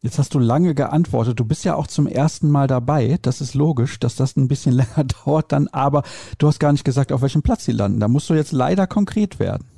[0.02, 1.38] Jetzt hast du lange geantwortet.
[1.38, 3.18] Du bist ja auch zum ersten Mal dabei.
[3.20, 6.02] Das ist logisch, dass das ein bisschen länger dauert dann, aber
[6.38, 8.00] du hast gar nicht gesagt, auf welchem Platz sie landen.
[8.00, 9.68] Da musst du jetzt leider konkret werden.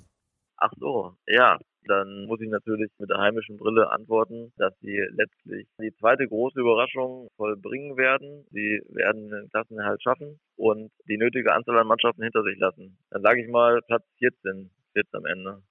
[0.57, 5.67] Ach so, ja dann muss ich natürlich mit der heimischen Brille antworten, dass sie letztlich
[5.81, 8.47] die zweite große Überraschung vollbringen werden.
[8.51, 12.99] Sie werden den Klassenerhalt schaffen und die nötige Anzahl an Mannschaften hinter sich lassen.
[13.11, 15.63] Dann sage ich mal Platz 14 wird am Ende.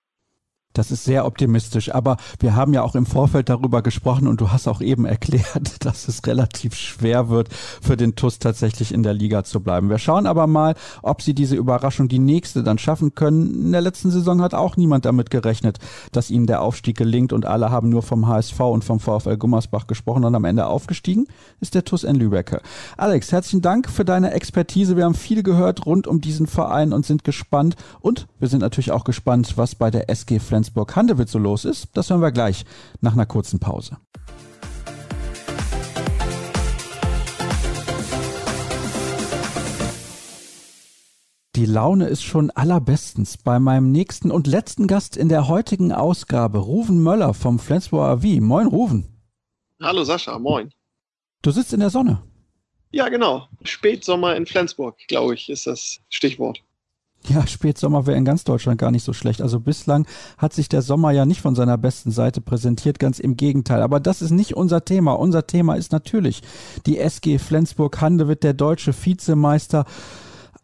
[0.73, 4.51] Das ist sehr optimistisch, aber wir haben ja auch im Vorfeld darüber gesprochen und du
[4.51, 9.13] hast auch eben erklärt, dass es relativ schwer wird, für den TUS tatsächlich in der
[9.13, 9.89] Liga zu bleiben.
[9.89, 13.65] Wir schauen aber mal, ob sie diese Überraschung, die nächste, dann schaffen können.
[13.65, 15.79] In der letzten Saison hat auch niemand damit gerechnet,
[16.13, 19.87] dass ihnen der Aufstieg gelingt und alle haben nur vom HSV und vom VfL Gummersbach
[19.87, 21.27] gesprochen und am Ende aufgestiegen
[21.59, 22.61] ist der TUS in Lübecke.
[22.95, 24.95] Alex, herzlichen Dank für deine Expertise.
[24.95, 28.91] Wir haben viel gehört rund um diesen Verein und sind gespannt und wir sind natürlich
[28.91, 32.65] auch gespannt, was bei der SG Flensburg Flensburg-Handewitt so los ist, das hören wir gleich
[32.99, 33.97] nach einer kurzen Pause.
[41.55, 46.59] Die Laune ist schon allerbestens bei meinem nächsten und letzten Gast in der heutigen Ausgabe,
[46.59, 48.39] Ruven Möller vom Flensburger AV.
[48.39, 49.07] Moin, Ruven.
[49.81, 50.71] Hallo Sascha, moin.
[51.41, 52.23] Du sitzt in der Sonne.
[52.91, 53.47] Ja, genau.
[53.63, 56.63] Spätsommer in Flensburg, glaube ich, ist das Stichwort.
[57.27, 59.41] Ja, Spätsommer wäre in ganz Deutschland gar nicht so schlecht.
[59.41, 60.07] Also bislang
[60.37, 63.83] hat sich der Sommer ja nicht von seiner besten Seite präsentiert, ganz im Gegenteil.
[63.83, 65.13] Aber das ist nicht unser Thema.
[65.13, 66.41] Unser Thema ist natürlich
[66.85, 69.85] die SG Flensburg-Handewitt, der deutsche Vizemeister.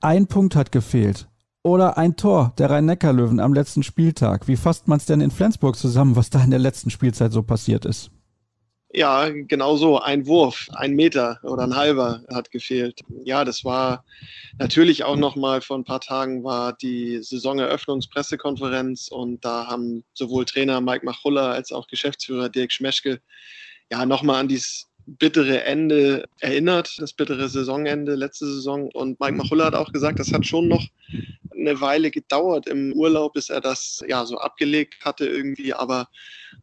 [0.01, 1.27] Ein Punkt hat gefehlt.
[1.63, 4.47] Oder ein Tor der Rhein-Neckar-Löwen am letzten Spieltag.
[4.47, 7.43] Wie fasst man es denn in Flensburg zusammen, was da in der letzten Spielzeit so
[7.43, 8.09] passiert ist?
[8.97, 9.99] Ja, genau so.
[9.99, 13.01] Ein Wurf, ein Meter oder ein halber hat gefehlt.
[13.25, 14.03] Ja, das war
[14.57, 20.81] natürlich auch nochmal vor ein paar Tagen war die Saisoneröffnungspressekonferenz und da haben sowohl Trainer
[20.81, 23.21] Mike Machulla als auch Geschäftsführer Dirk Schmeschke
[23.91, 28.89] ja nochmal an dieses bittere Ende erinnert, das bittere Saisonende letzte Saison.
[28.91, 30.85] Und Mike Machulla hat auch gesagt, das hat schon noch
[31.51, 35.73] eine Weile gedauert im Urlaub, bis er das ja so abgelegt hatte irgendwie.
[35.73, 36.09] Aber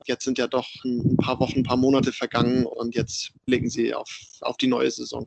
[0.06, 3.94] jetzt sind ja doch ein paar Wochen, ein paar Monate vergangen und jetzt blicken sie
[3.94, 4.08] auf,
[4.42, 5.26] auf die neue Saison.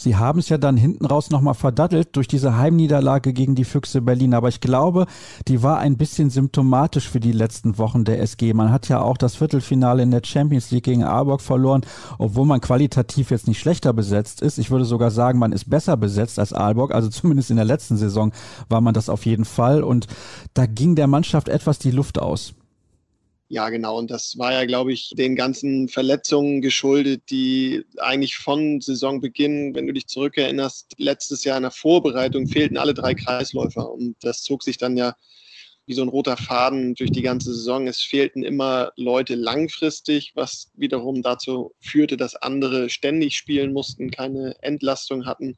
[0.00, 4.00] Sie haben es ja dann hinten raus nochmal verdattelt durch diese Heimniederlage gegen die Füchse
[4.00, 4.32] Berlin.
[4.32, 5.04] Aber ich glaube,
[5.46, 8.54] die war ein bisschen symptomatisch für die letzten Wochen der SG.
[8.54, 11.82] Man hat ja auch das Viertelfinale in der Champions League gegen Aalborg verloren,
[12.16, 14.56] obwohl man qualitativ jetzt nicht schlechter besetzt ist.
[14.56, 16.94] Ich würde sogar sagen, man ist besser besetzt als Aalborg.
[16.94, 18.32] Also zumindest in der letzten Saison
[18.70, 19.82] war man das auf jeden Fall.
[19.82, 20.06] Und
[20.54, 22.54] da ging der Mannschaft etwas die Luft aus.
[23.52, 23.98] Ja, genau.
[23.98, 29.88] Und das war ja, glaube ich, den ganzen Verletzungen geschuldet, die eigentlich von Saisonbeginn, wenn
[29.88, 33.90] du dich zurückerinnerst, letztes Jahr in der Vorbereitung fehlten alle drei Kreisläufer.
[33.90, 35.16] Und das zog sich dann ja
[35.86, 37.88] wie so ein roter Faden durch die ganze Saison.
[37.88, 44.54] Es fehlten immer Leute langfristig, was wiederum dazu führte, dass andere ständig spielen mussten, keine
[44.62, 45.56] Entlastung hatten.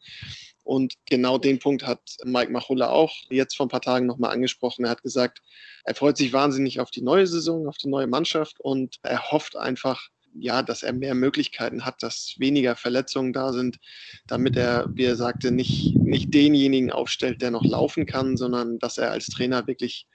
[0.64, 4.84] Und genau den Punkt hat Mike Machulla auch jetzt vor ein paar Tagen nochmal angesprochen.
[4.84, 5.40] Er hat gesagt,
[5.84, 9.56] er freut sich wahnsinnig auf die neue Saison, auf die neue Mannschaft und er hofft
[9.56, 13.78] einfach, ja, dass er mehr Möglichkeiten hat, dass weniger Verletzungen da sind,
[14.26, 18.98] damit er, wie er sagte, nicht, nicht denjenigen aufstellt, der noch laufen kann, sondern dass
[18.98, 20.06] er als Trainer wirklich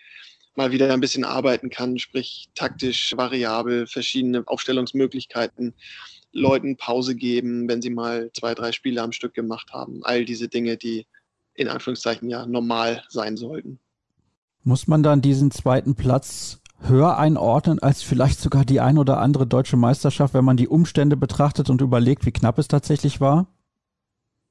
[0.56, 5.76] mal wieder ein bisschen arbeiten kann, sprich taktisch variabel, verschiedene Aufstellungsmöglichkeiten
[6.32, 10.02] Leuten Pause geben, wenn sie mal zwei, drei Spiele am Stück gemacht haben.
[10.04, 11.06] All diese Dinge, die
[11.54, 13.80] in Anführungszeichen ja normal sein sollten.
[14.64, 19.48] Muss man dann diesen zweiten Platz höher einordnen als vielleicht sogar die ein oder andere
[19.48, 23.48] deutsche Meisterschaft, wenn man die Umstände betrachtet und überlegt, wie knapp es tatsächlich war?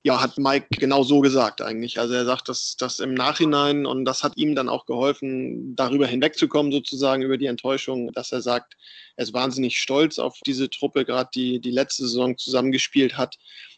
[0.03, 1.99] Ja, hat Mike genau so gesagt eigentlich.
[1.99, 6.07] Also er sagt, dass das im Nachhinein und das hat ihm dann auch geholfen, darüber
[6.07, 8.76] hinwegzukommen, sozusagen über die Enttäuschung, dass er sagt,
[9.16, 13.36] er ist wahnsinnig stolz auf diese Truppe, gerade die die letzte Saison zusammengespielt hat,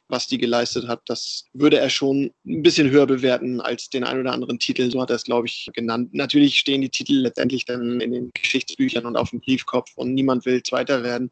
[0.09, 1.01] was die geleistet hat.
[1.07, 4.91] Das würde er schon ein bisschen höher bewerten als den ein oder anderen Titel.
[4.91, 6.13] So hat er es, glaube ich, genannt.
[6.13, 10.45] Natürlich stehen die Titel letztendlich dann in den Geschichtsbüchern und auf dem Briefkopf und niemand
[10.47, 11.31] will Zweiter werden.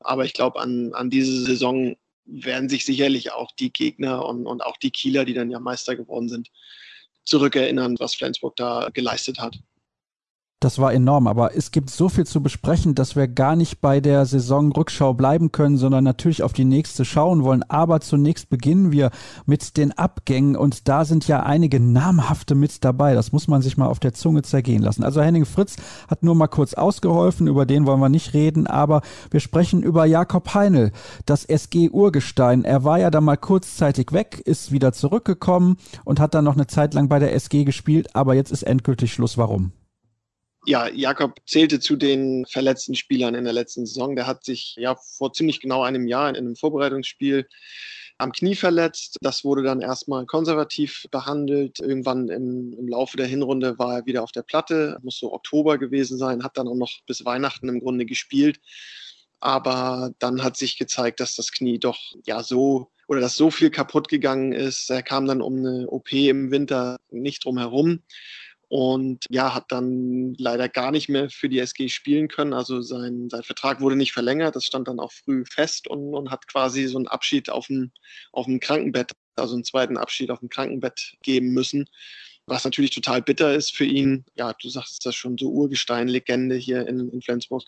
[0.00, 4.62] Aber ich glaube, an, an diese Saison werden sich sicherlich auch die Gegner und, und
[4.62, 6.50] auch die Kieler, die dann ja Meister geworden sind,
[7.24, 9.58] zurückerinnern, was Flensburg da geleistet hat.
[10.62, 13.98] Das war enorm, aber es gibt so viel zu besprechen, dass wir gar nicht bei
[13.98, 17.64] der Saisonrückschau bleiben können, sondern natürlich auf die nächste schauen wollen.
[17.68, 19.10] Aber zunächst beginnen wir
[19.44, 23.14] mit den Abgängen und da sind ja einige namhafte mit dabei.
[23.14, 25.02] Das muss man sich mal auf der Zunge zergehen lassen.
[25.02, 25.74] Also Henning Fritz
[26.06, 29.02] hat nur mal kurz ausgeholfen, über den wollen wir nicht reden, aber
[29.32, 30.92] wir sprechen über Jakob Heinl,
[31.26, 32.62] das SG Urgestein.
[32.62, 36.68] Er war ja da mal kurzzeitig weg, ist wieder zurückgekommen und hat dann noch eine
[36.68, 39.36] Zeit lang bei der SG gespielt, aber jetzt ist endgültig Schluss.
[39.36, 39.72] Warum?
[40.64, 44.14] Ja, Jakob zählte zu den verletzten Spielern in der letzten Saison.
[44.14, 47.48] Der hat sich ja vor ziemlich genau einem Jahr in einem Vorbereitungsspiel
[48.18, 49.16] am Knie verletzt.
[49.22, 51.80] Das wurde dann erstmal konservativ behandelt.
[51.80, 55.78] Irgendwann im, im, Laufe der Hinrunde war er wieder auf der Platte, muss so Oktober
[55.78, 58.60] gewesen sein, hat dann auch noch bis Weihnachten im Grunde gespielt.
[59.40, 63.70] Aber dann hat sich gezeigt, dass das Knie doch ja so oder dass so viel
[63.70, 64.88] kaputt gegangen ist.
[64.90, 68.02] Er kam dann um eine OP im Winter nicht drum herum
[68.72, 72.54] und ja, hat dann leider gar nicht mehr für die SG spielen können.
[72.54, 76.30] Also sein, sein Vertrag wurde nicht verlängert, das stand dann auch früh fest und, und
[76.30, 77.92] hat quasi so einen Abschied auf dem,
[78.32, 81.84] auf dem Krankenbett, also einen zweiten Abschied auf dem Krankenbett geben müssen.
[82.46, 84.24] Was natürlich total bitter ist für ihn.
[84.36, 87.64] Ja, du sagst das schon, so Urgestein-Legende hier in, in Flensburg,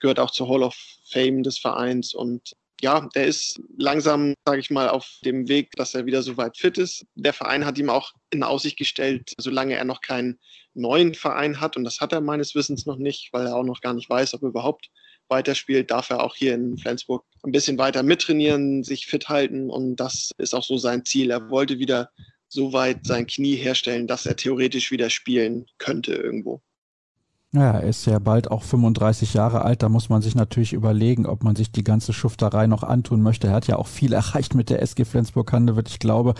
[0.00, 0.74] gehört auch zur Hall of
[1.10, 5.94] Fame des Vereins und ja, der ist langsam, sage ich mal, auf dem Weg, dass
[5.94, 7.04] er wieder so weit fit ist.
[7.14, 10.38] Der Verein hat ihm auch in Aussicht gestellt, solange er noch keinen
[10.74, 13.80] neuen Verein hat, und das hat er meines Wissens noch nicht, weil er auch noch
[13.80, 14.90] gar nicht weiß, ob er überhaupt
[15.28, 19.96] weiterspielt, darf er auch hier in Flensburg ein bisschen weiter mittrainieren, sich fit halten und
[19.96, 21.30] das ist auch so sein Ziel.
[21.30, 22.10] Er wollte wieder
[22.48, 26.62] so weit sein Knie herstellen, dass er theoretisch wieder spielen könnte irgendwo.
[27.54, 29.82] Ja, er ist ja bald auch 35 Jahre alt.
[29.82, 33.46] Da muss man sich natürlich überlegen, ob man sich die ganze Schufterei noch antun möchte.
[33.46, 35.88] Er hat ja auch viel erreicht mit der SG Flensburg-Handewitt.
[35.88, 36.34] Ich glaube,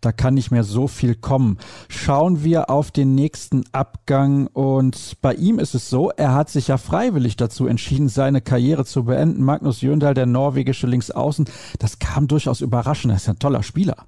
[0.00, 1.58] da kann nicht mehr so viel kommen.
[1.88, 4.46] Schauen wir auf den nächsten Abgang.
[4.46, 8.84] Und bei ihm ist es so, er hat sich ja freiwillig dazu entschieden, seine Karriere
[8.84, 9.42] zu beenden.
[9.42, 11.46] Magnus Jöndal, der norwegische Linksaußen,
[11.80, 13.12] das kam durchaus überraschend.
[13.12, 14.06] Er ist ein toller Spieler.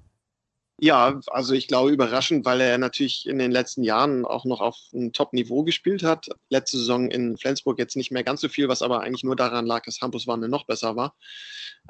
[0.80, 4.76] Ja, also ich glaube überraschend, weil er natürlich in den letzten Jahren auch noch auf
[4.92, 6.26] einem Top-Niveau gespielt hat.
[6.50, 9.66] Letzte Saison in Flensburg jetzt nicht mehr ganz so viel, was aber eigentlich nur daran
[9.66, 11.14] lag, dass Hampus Wanne noch besser war.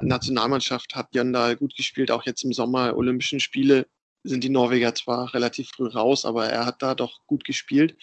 [0.01, 3.87] Nationalmannschaft hat Jöndal gut gespielt, auch jetzt im Sommer Olympischen Spiele
[4.25, 7.95] sind die Norweger zwar relativ früh raus, aber er hat da doch gut gespielt.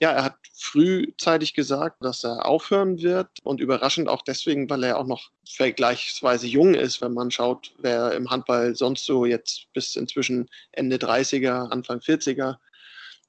[0.00, 4.98] Ja, er hat frühzeitig gesagt, dass er aufhören wird und überraschend auch deswegen, weil er
[4.98, 9.96] auch noch vergleichsweise jung ist, wenn man schaut, wer im Handball sonst so jetzt bis
[9.96, 12.56] inzwischen Ende 30er, Anfang 40er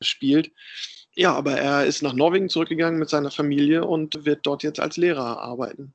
[0.02, 0.52] spielt.
[1.16, 4.98] Ja, aber er ist nach Norwegen zurückgegangen mit seiner Familie und wird dort jetzt als
[4.98, 5.94] Lehrer arbeiten.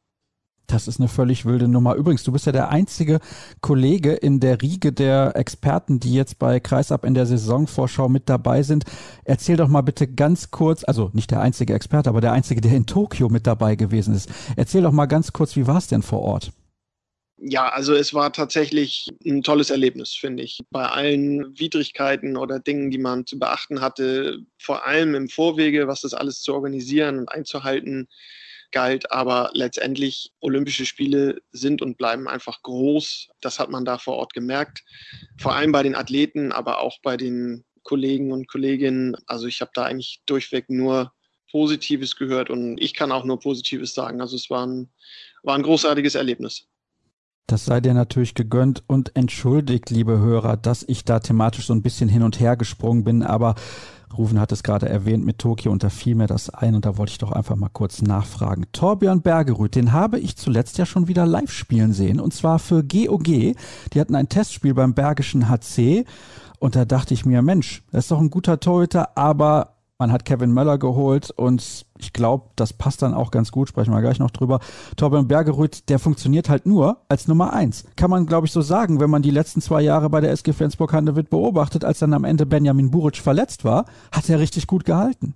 [0.70, 1.96] Das ist eine völlig wilde Nummer.
[1.96, 3.18] Übrigens, du bist ja der einzige
[3.60, 8.62] Kollege in der Riege der Experten, die jetzt bei Kreisab in der Saisonvorschau mit dabei
[8.62, 8.84] sind.
[9.24, 12.72] Erzähl doch mal bitte ganz kurz, also nicht der einzige Experte, aber der einzige, der
[12.72, 14.30] in Tokio mit dabei gewesen ist.
[14.54, 16.52] Erzähl doch mal ganz kurz, wie war es denn vor Ort?
[17.42, 20.60] Ja, also es war tatsächlich ein tolles Erlebnis, finde ich.
[20.70, 26.02] Bei allen Widrigkeiten oder Dingen, die man zu beachten hatte, vor allem im Vorwege, was
[26.02, 28.08] das alles zu organisieren und einzuhalten,
[28.72, 29.10] galt.
[29.12, 33.28] Aber letztendlich Olympische Spiele sind und bleiben einfach groß.
[33.40, 34.82] Das hat man da vor Ort gemerkt.
[35.38, 39.16] Vor allem bei den Athleten, aber auch bei den Kollegen und Kolleginnen.
[39.26, 41.12] Also ich habe da eigentlich durchweg nur
[41.50, 44.20] Positives gehört und ich kann auch nur Positives sagen.
[44.20, 44.90] Also es war ein,
[45.42, 46.66] war ein großartiges Erlebnis.
[47.46, 51.82] Das sei dir natürlich gegönnt und entschuldigt, liebe Hörer, dass ich da thematisch so ein
[51.82, 53.56] bisschen hin und her gesprungen bin, aber
[54.16, 56.96] Rufen hat es gerade erwähnt mit Tokio und da fiel mir das ein und da
[56.96, 58.66] wollte ich doch einfach mal kurz nachfragen.
[58.72, 62.82] Torbjörn Bergerud, den habe ich zuletzt ja schon wieder live spielen sehen und zwar für
[62.82, 63.26] GOG.
[63.26, 66.04] Die hatten ein Testspiel beim Bergischen HC
[66.58, 70.24] und da dachte ich mir, Mensch, das ist doch ein guter Torhüter, aber man hat
[70.24, 74.18] Kevin Möller geholt und ich glaube, das passt dann auch ganz gut, sprechen wir gleich
[74.18, 74.58] noch drüber.
[74.96, 77.84] Torben Bergerud, der funktioniert halt nur als Nummer eins.
[77.96, 80.52] Kann man, glaube ich, so sagen, wenn man die letzten zwei Jahre bei der SG
[80.52, 85.34] Flensburg-Handewitt beobachtet, als dann am Ende Benjamin Buric verletzt war, hat er richtig gut gehalten.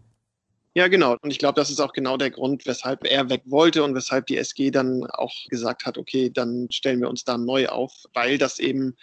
[0.76, 1.16] Ja, genau.
[1.22, 4.26] Und ich glaube, das ist auch genau der Grund, weshalb er weg wollte und weshalb
[4.26, 8.38] die SG dann auch gesagt hat, okay, dann stellen wir uns da neu auf, weil
[8.38, 8.96] das eben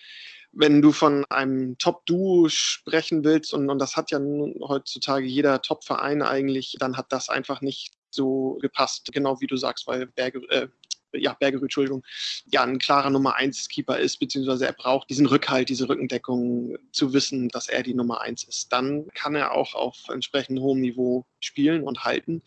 [0.53, 4.19] wenn du von einem Top-Duo sprechen willst, und, und das hat ja
[4.61, 9.87] heutzutage jeder Top-Verein eigentlich, dann hat das einfach nicht so gepasst, genau wie du sagst,
[9.87, 10.67] weil Berge, äh,
[11.13, 12.03] ja, Bergerud, Entschuldigung,
[12.45, 17.13] ja, ein klarer Nummer 1 Keeper ist, beziehungsweise er braucht diesen Rückhalt, diese Rückendeckung, zu
[17.13, 18.71] wissen, dass er die Nummer 1 ist.
[18.71, 22.41] Dann kann er auch auf entsprechend hohem Niveau spielen und halten.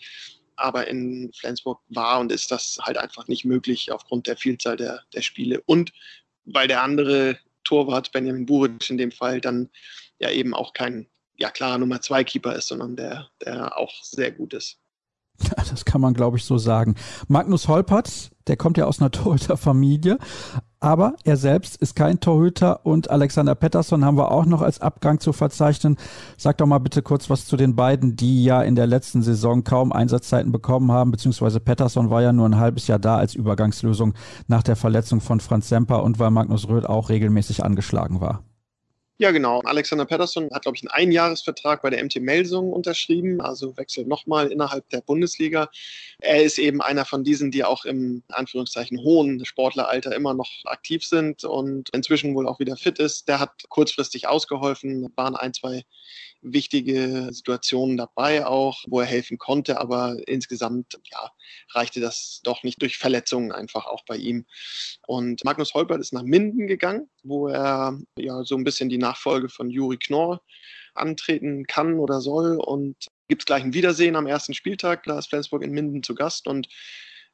[0.56, 5.02] Aber in Flensburg war und ist das halt einfach nicht möglich aufgrund der Vielzahl der,
[5.12, 5.62] der Spiele.
[5.66, 5.92] Und
[6.44, 9.70] weil der andere Torwart, Benjamin Buric in dem Fall, dann
[10.18, 14.30] ja eben auch kein ja, klarer Nummer 2 Keeper ist, sondern der, der auch sehr
[14.30, 14.80] gut ist.
[15.70, 16.94] Das kann man, glaube ich, so sagen.
[17.28, 20.18] Magnus Holpert, der kommt ja aus einer Torhüterfamilie,
[20.78, 25.18] aber er selbst ist kein Torhüter und Alexander Pettersson haben wir auch noch als Abgang
[25.18, 25.96] zu verzeichnen.
[26.36, 29.64] Sag doch mal bitte kurz was zu den beiden, die ja in der letzten Saison
[29.64, 34.14] kaum Einsatzzeiten bekommen haben, beziehungsweise Pettersson war ja nur ein halbes Jahr da als Übergangslösung
[34.46, 38.42] nach der Verletzung von Franz Semper und weil Magnus Röth auch regelmäßig angeschlagen war.
[39.16, 39.60] Ja, genau.
[39.60, 44.50] Alexander Pettersson hat, glaube ich, einen Einjahresvertrag bei der MT Melsung unterschrieben, also wechselt nochmal
[44.50, 45.70] innerhalb der Bundesliga.
[46.18, 51.04] Er ist eben einer von diesen, die auch im Anführungszeichen hohen Sportleralter immer noch aktiv
[51.04, 53.28] sind und inzwischen wohl auch wieder fit ist.
[53.28, 55.84] Der hat kurzfristig ausgeholfen, waren ein, zwei
[56.44, 61.30] wichtige Situationen dabei auch, wo er helfen konnte, aber insgesamt ja,
[61.70, 64.44] reichte das doch nicht durch Verletzungen einfach auch bei ihm.
[65.06, 69.48] Und Magnus Holpert ist nach Minden gegangen, wo er ja so ein bisschen die Nachfolge
[69.48, 70.40] von Juri Knorr
[70.94, 75.04] antreten kann oder soll und gibt es gleich ein Wiedersehen am ersten Spieltag.
[75.04, 76.68] Da ist Flensburg in Minden zu Gast und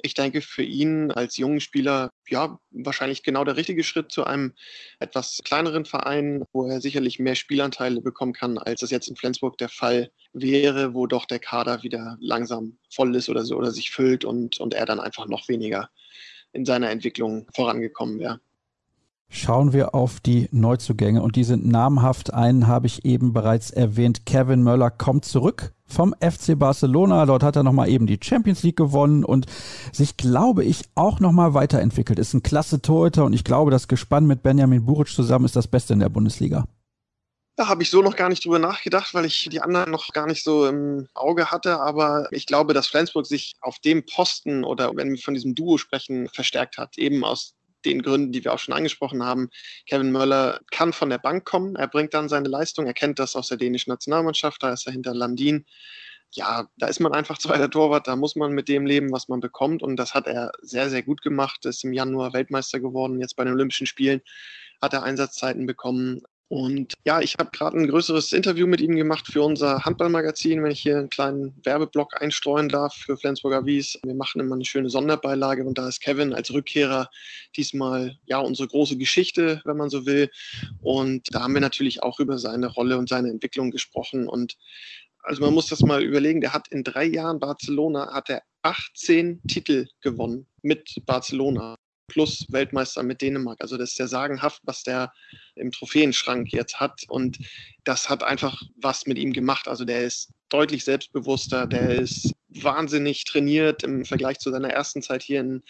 [0.02, 4.54] ich denke, für ihn als jungen Spieler, ja, wahrscheinlich genau der richtige Schritt zu einem
[4.98, 9.58] etwas kleineren Verein, wo er sicherlich mehr Spielanteile bekommen kann, als das jetzt in Flensburg
[9.58, 13.90] der Fall wäre, wo doch der Kader wieder langsam voll ist oder so oder sich
[13.90, 15.90] füllt und, und er dann einfach noch weniger
[16.52, 18.40] in seiner Entwicklung vorangekommen wäre.
[19.32, 22.34] Schauen wir auf die Neuzugänge und die sind namhaft.
[22.34, 24.26] Einen habe ich eben bereits erwähnt.
[24.26, 27.26] Kevin Möller kommt zurück vom FC Barcelona.
[27.26, 29.46] Dort hat er nochmal eben die Champions League gewonnen und
[29.92, 32.18] sich, glaube ich, auch nochmal weiterentwickelt.
[32.18, 35.68] Ist ein klasse Torhüter und ich glaube, das Gespann mit Benjamin Buric zusammen ist das
[35.68, 36.66] Beste in der Bundesliga.
[37.54, 40.26] Da habe ich so noch gar nicht drüber nachgedacht, weil ich die anderen noch gar
[40.26, 41.78] nicht so im Auge hatte.
[41.78, 45.78] Aber ich glaube, dass Flensburg sich auf dem Posten oder wenn wir von diesem Duo
[45.78, 46.98] sprechen, verstärkt hat.
[46.98, 47.54] Eben aus
[47.84, 49.50] den Gründen, die wir auch schon angesprochen haben.
[49.86, 53.36] Kevin Möller kann von der Bank kommen, er bringt dann seine Leistung, er kennt das
[53.36, 55.66] aus der dänischen Nationalmannschaft, da ist er hinter Landin.
[56.32, 59.40] Ja, da ist man einfach zweiter Torwart, da muss man mit dem leben, was man
[59.40, 59.82] bekommt.
[59.82, 63.44] Und das hat er sehr, sehr gut gemacht, ist im Januar Weltmeister geworden, jetzt bei
[63.44, 64.20] den Olympischen Spielen
[64.80, 66.22] hat er Einsatzzeiten bekommen.
[66.50, 70.72] Und ja, ich habe gerade ein größeres Interview mit ihm gemacht für unser Handballmagazin, wenn
[70.72, 74.00] ich hier einen kleinen Werbeblock einstreuen darf für Flensburger Wies.
[74.02, 77.08] Wir machen immer eine schöne Sonderbeilage und da ist Kevin als Rückkehrer
[77.56, 80.28] diesmal ja unsere große Geschichte, wenn man so will.
[80.82, 84.26] Und da haben wir natürlich auch über seine Rolle und seine Entwicklung gesprochen.
[84.26, 84.56] Und
[85.22, 89.40] also man muss das mal überlegen, der hat in drei Jahren Barcelona, hat er 18
[89.46, 91.76] Titel gewonnen mit Barcelona
[92.10, 93.58] plus Weltmeister mit Dänemark.
[93.60, 95.12] Also das ist ja sagenhaft, was der
[95.54, 97.02] im Trophäenschrank jetzt hat.
[97.08, 97.38] Und
[97.84, 99.68] das hat einfach was mit ihm gemacht.
[99.68, 105.22] Also der ist deutlich selbstbewusster, der ist wahnsinnig trainiert im Vergleich zu seiner ersten Zeit
[105.22, 105.62] hier in,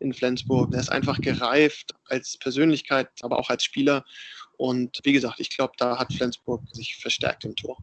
[0.00, 0.70] in Flensburg.
[0.70, 4.04] Der ist einfach gereift als Persönlichkeit, aber auch als Spieler.
[4.56, 7.76] Und wie gesagt, ich glaube, da hat Flensburg sich verstärkt im Tor.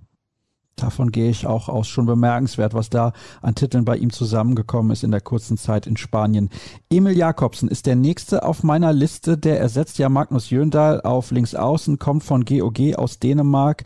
[0.81, 1.87] Davon gehe ich auch aus.
[1.87, 5.97] Schon bemerkenswert, was da an Titeln bei ihm zusammengekommen ist in der kurzen Zeit in
[5.97, 6.49] Spanien.
[6.89, 9.37] Emil Jakobsen ist der nächste auf meiner Liste.
[9.37, 13.83] Der ersetzt ja Magnus Jöndal auf links außen, kommt von GOG aus Dänemark.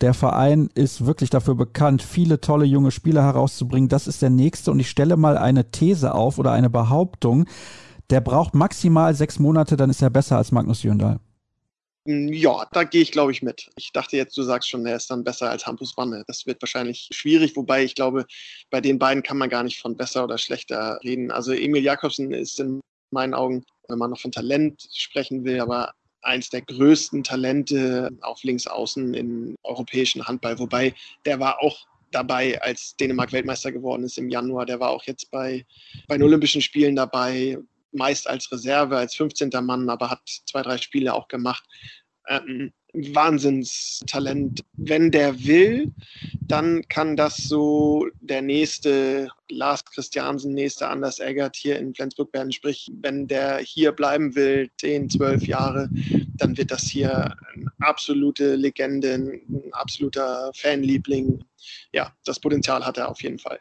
[0.00, 3.88] Der Verein ist wirklich dafür bekannt, viele tolle junge Spieler herauszubringen.
[3.88, 7.46] Das ist der nächste und ich stelle mal eine These auf oder eine Behauptung.
[8.10, 11.18] Der braucht maximal sechs Monate, dann ist er besser als Magnus Jöndal.
[12.06, 13.68] Hm, ja, da gehe ich, glaube ich, mit.
[13.76, 16.22] Ich dachte jetzt, du sagst schon, er ist dann besser als Hampus Wanne.
[16.28, 18.26] Das wird wahrscheinlich schwierig, wobei ich glaube,
[18.70, 21.32] bei den beiden kann man gar nicht von besser oder schlechter reden.
[21.32, 22.80] Also Emil Jakobsen ist in
[23.10, 28.42] meinen Augen, wenn man noch von Talent sprechen will, aber eins der größten Talente auf
[28.44, 30.58] links außen im europäischen Handball.
[30.58, 30.94] Wobei
[31.24, 34.66] der war auch dabei, als Dänemark Weltmeister geworden ist im Januar.
[34.66, 35.66] Der war auch jetzt bei,
[36.06, 37.58] bei den Olympischen Spielen dabei
[37.96, 39.50] meist als Reserve, als 15.
[39.62, 41.64] Mann, aber hat zwei, drei Spiele auch gemacht.
[42.28, 44.64] Ähm, Wahnsinnstalent.
[44.72, 45.92] Wenn der will,
[46.40, 52.52] dann kann das so der nächste Lars Christiansen, nächste Anders Eggert hier in Flensburg werden.
[52.52, 55.90] Sprich, wenn der hier bleiben will, 10, 12 Jahre,
[56.38, 61.44] dann wird das hier eine absolute Legende, ein absoluter Fanliebling.
[61.92, 63.60] Ja, das Potenzial hat er auf jeden Fall.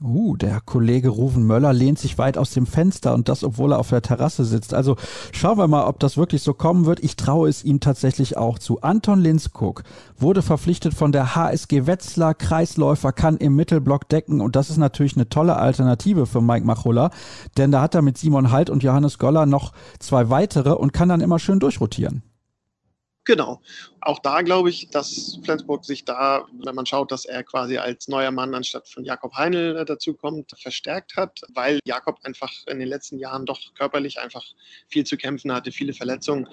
[0.00, 3.80] Uh, der Kollege Ruven Möller lehnt sich weit aus dem Fenster und das, obwohl er
[3.80, 4.72] auf der Terrasse sitzt.
[4.72, 4.94] Also
[5.32, 7.02] schauen wir mal, ob das wirklich so kommen wird.
[7.02, 8.80] Ich traue es ihm tatsächlich auch zu.
[8.80, 9.82] Anton Linskog
[10.16, 12.34] wurde verpflichtet von der HSG Wetzlar.
[12.34, 17.10] Kreisläufer kann im Mittelblock decken und das ist natürlich eine tolle Alternative für Mike Machulla,
[17.56, 21.08] denn da hat er mit Simon Halt und Johannes Goller noch zwei weitere und kann
[21.08, 22.22] dann immer schön durchrotieren.
[23.28, 23.60] Genau.
[24.00, 28.08] Auch da glaube ich, dass Flensburg sich da, wenn man schaut, dass er quasi als
[28.08, 32.78] neuer Mann anstatt von Jakob Heinl äh, dazu kommt, verstärkt hat, weil Jakob einfach in
[32.78, 34.46] den letzten Jahren doch körperlich einfach
[34.88, 36.48] viel zu kämpfen hatte, viele Verletzungen.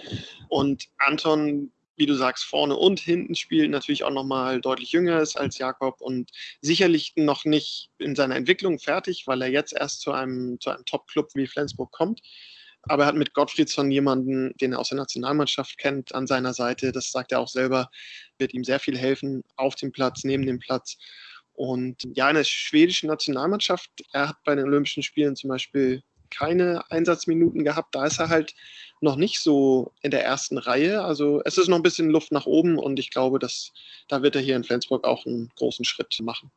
[0.50, 5.38] Und Anton wie du sagst, vorne und hinten spielt, natürlich auch nochmal deutlich jünger ist
[5.38, 10.12] als Jakob und sicherlich noch nicht in seiner Entwicklung fertig, weil er jetzt erst zu
[10.12, 12.22] einem, zu einem Top-Club wie Flensburg kommt.
[12.88, 16.92] Aber er hat mit Gottfriedsson jemanden, den er aus der Nationalmannschaft kennt, an seiner Seite.
[16.92, 17.90] Das sagt er auch selber,
[18.38, 20.98] wird ihm sehr viel helfen auf dem Platz, neben dem Platz.
[21.54, 26.84] Und ja, in der schwedischen Nationalmannschaft, er hat bei den Olympischen Spielen zum Beispiel keine
[26.92, 27.96] Einsatzminuten gehabt.
[27.96, 28.54] Da ist er halt
[29.02, 31.04] noch nicht so in der ersten Reihe.
[31.04, 33.72] Also es ist noch ein bisschen Luft nach oben und ich glaube, dass
[34.08, 36.52] da wird er hier in Flensburg auch einen großen Schritt machen.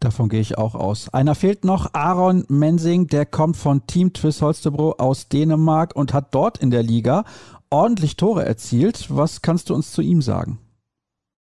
[0.00, 1.12] Davon gehe ich auch aus.
[1.12, 6.34] Einer fehlt noch, Aaron Mensing, der kommt von Team Twiss Holstebro aus Dänemark und hat
[6.34, 7.24] dort in der Liga
[7.68, 9.06] ordentlich Tore erzielt.
[9.10, 10.58] Was kannst du uns zu ihm sagen?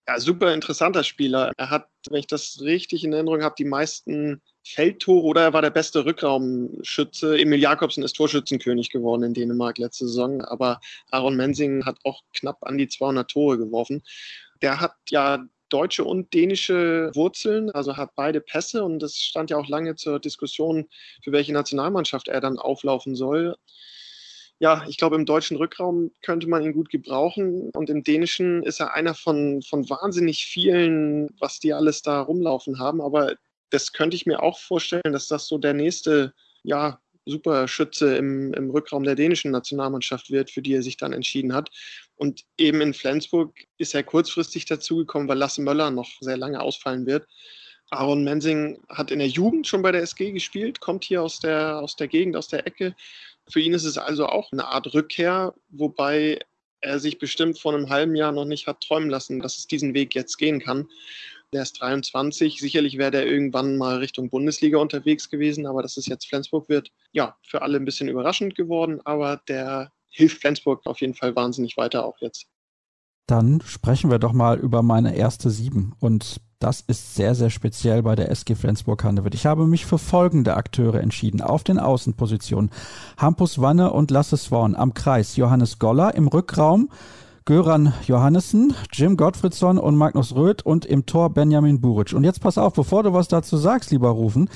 [0.08, 1.52] Ja, super interessanter Spieler.
[1.58, 5.62] Er hat, wenn ich das richtig in Erinnerung habe, die meisten Feldtore oder er war
[5.62, 7.38] der beste Rückraumschütze.
[7.38, 10.80] Emil Jakobsen ist Torschützenkönig geworden in Dänemark letzte Saison, aber
[11.12, 14.02] Aaron Mensing hat auch knapp an die 200 Tore geworfen.
[14.62, 19.58] Der hat ja deutsche und dänische Wurzeln, also hat beide Pässe und es stand ja
[19.58, 20.88] auch lange zur Diskussion,
[21.24, 23.56] für welche Nationalmannschaft er dann auflaufen soll.
[24.60, 28.80] Ja, ich glaube, im deutschen Rückraum könnte man ihn gut gebrauchen und im dänischen ist
[28.80, 33.36] er einer von, von wahnsinnig vielen, was die alles da rumlaufen haben, aber
[33.70, 38.70] das könnte ich mir auch vorstellen, dass das so der nächste ja, Superschütze im, im
[38.70, 41.70] Rückraum der dänischen Nationalmannschaft wird, für die er sich dann entschieden hat.
[42.18, 47.06] Und eben in Flensburg ist er kurzfristig dazugekommen, weil Lasse Möller noch sehr lange ausfallen
[47.06, 47.28] wird.
[47.90, 51.80] Aaron Mensing hat in der Jugend schon bei der SG gespielt, kommt hier aus der,
[51.80, 52.96] aus der Gegend, aus der Ecke.
[53.50, 56.40] Für ihn ist es also auch eine Art Rückkehr, wobei
[56.82, 59.94] er sich bestimmt vor einem halben Jahr noch nicht hat träumen lassen, dass es diesen
[59.94, 60.90] Weg jetzt gehen kann.
[61.54, 62.60] Der ist 23.
[62.60, 66.92] Sicherlich wäre der irgendwann mal Richtung Bundesliga unterwegs gewesen, aber dass es jetzt Flensburg wird,
[67.14, 71.78] ja, für alle ein bisschen überraschend geworden, aber der hilft Flensburg auf jeden Fall wahnsinnig
[71.78, 72.48] weiter auch jetzt.
[73.28, 75.94] Dann sprechen wir doch mal über meine erste Sieben.
[76.00, 79.36] Und das ist sehr, sehr speziell bei der SG Flensburg-Handewitt.
[79.36, 81.42] Ich habe mich für folgende Akteure entschieden.
[81.42, 82.72] Auf den Außenpositionen
[83.18, 84.76] Hampus Wanne und Lasse Swan.
[84.76, 86.16] Am Kreis Johannes Goller.
[86.16, 86.90] Im Rückraum
[87.46, 92.12] Göran Johannessen, Jim Gottfriedson und Magnus Röth und im Tor Benjamin Buric.
[92.12, 94.50] Und jetzt pass auf, bevor du was dazu sagst, lieber Rufen,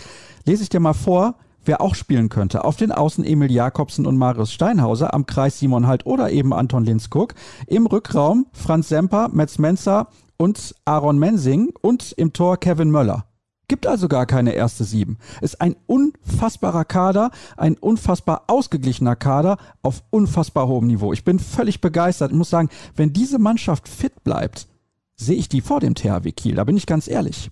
[0.46, 1.36] lese ich dir mal vor,
[1.66, 2.64] wer auch spielen könnte.
[2.64, 6.86] Auf den Außen Emil Jakobsen und Marius Steinhauser, am Kreis Simon Halt oder eben Anton
[6.86, 7.34] Linskog.
[7.68, 10.08] Im Rückraum Franz Semper, Metz Menzer
[10.38, 13.26] und Aaron Mensing und im Tor Kevin Möller.
[13.68, 15.18] Gibt also gar keine erste Sieben.
[15.40, 21.14] Ist ein unfassbarer Kader, ein unfassbar ausgeglichener Kader auf unfassbar hohem Niveau.
[21.14, 22.32] Ich bin völlig begeistert.
[22.32, 24.68] Ich muss sagen, wenn diese Mannschaft fit bleibt,
[25.16, 26.56] sehe ich die vor dem THW Kiel.
[26.56, 27.50] Da bin ich ganz ehrlich.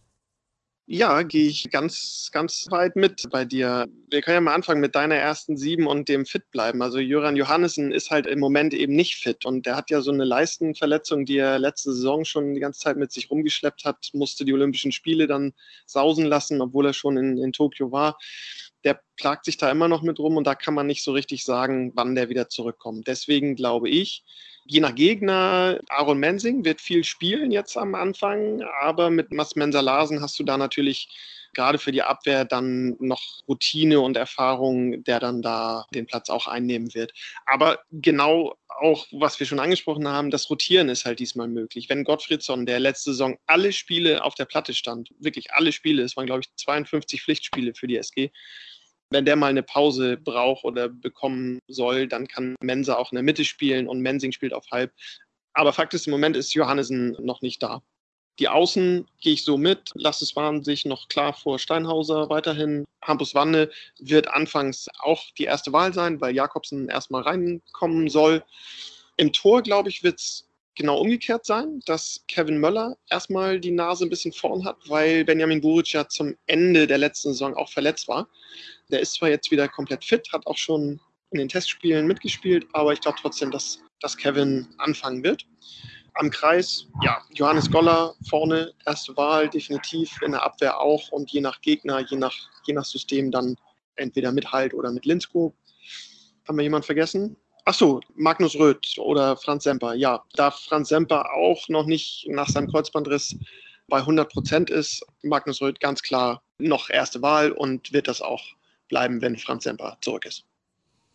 [0.91, 3.87] Ja, gehe ich ganz, ganz weit mit bei dir.
[4.09, 6.81] Wir können ja mal anfangen mit deiner ersten sieben und dem Fit bleiben.
[6.81, 10.11] Also Jöran Johannessen ist halt im Moment eben nicht fit und der hat ja so
[10.11, 14.45] eine Leistenverletzung, die er letzte Saison schon die ganze Zeit mit sich rumgeschleppt hat, musste
[14.45, 15.53] die Olympischen Spiele dann
[15.85, 18.17] sausen lassen, obwohl er schon in, in Tokio war.
[18.83, 21.45] Der plagt sich da immer noch mit rum und da kann man nicht so richtig
[21.45, 23.05] sagen, wann der wieder zurückkommt.
[23.05, 24.23] Deswegen glaube ich,
[24.70, 29.82] je nach Gegner, Aaron Mensing wird viel spielen jetzt am Anfang, aber mit Mas Mensa
[29.82, 31.09] Larsen hast du da natürlich
[31.55, 36.47] gerade für die Abwehr dann noch Routine und Erfahrung, der dann da den Platz auch
[36.47, 37.11] einnehmen wird.
[37.47, 41.89] Aber genau auch, was wir schon angesprochen haben, das Rotieren ist halt diesmal möglich.
[41.89, 46.15] Wenn Gottfriedsson, der letzte Saison alle Spiele auf der Platte stand, wirklich alle Spiele, es
[46.15, 48.30] waren glaube ich 52 Pflichtspiele für die SG,
[49.10, 53.24] wenn der mal eine Pause braucht oder bekommen soll, dann kann Mensa auch in der
[53.24, 54.91] Mitte spielen und Mensing spielt auf halb.
[55.53, 57.82] Aber Fakt ist, im Moment ist Johannesen noch nicht da.
[58.39, 59.91] Die Außen gehe ich so mit.
[59.95, 62.86] Lass es waren sich noch klar vor Steinhauser weiterhin.
[63.03, 68.43] Hampus Wanne wird anfangs auch die erste Wahl sein, weil Jakobsen erstmal reinkommen soll.
[69.18, 70.49] Im Tor, glaube ich, wird es
[70.80, 75.59] genau umgekehrt sein, dass Kevin Möller erstmal die Nase ein bisschen vorn hat, weil Benjamin
[75.59, 78.30] Buric ja zum Ende der letzten Saison auch verletzt war.
[78.89, 81.01] Der ist zwar jetzt wieder komplett fit, hat auch schon
[81.32, 85.45] in den Testspielen mitgespielt, aber ich glaube trotzdem, dass, dass Kevin anfangen wird.
[86.13, 91.41] Am Kreis, ja, Johannes Goller vorne, erste Wahl, definitiv in der Abwehr auch und je
[91.41, 92.36] nach Gegner, je nach,
[92.66, 93.58] je nach System dann
[93.97, 95.54] entweder mit Halt oder mit Linsko.
[96.47, 97.36] Haben wir jemanden vergessen?
[97.70, 99.93] Achso, Magnus Röth oder Franz Semper.
[99.93, 103.36] Ja, da Franz Semper auch noch nicht nach seinem Kreuzbandriss
[103.87, 108.43] bei 100 Prozent ist, Magnus Röth ganz klar noch erste Wahl und wird das auch
[108.87, 110.46] bleiben, wenn Franz Semper zurück ist.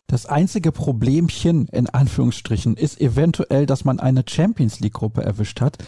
[0.07, 5.79] Das einzige Problemchen in Anführungsstrichen ist eventuell, dass man eine Champions League Gruppe erwischt hat,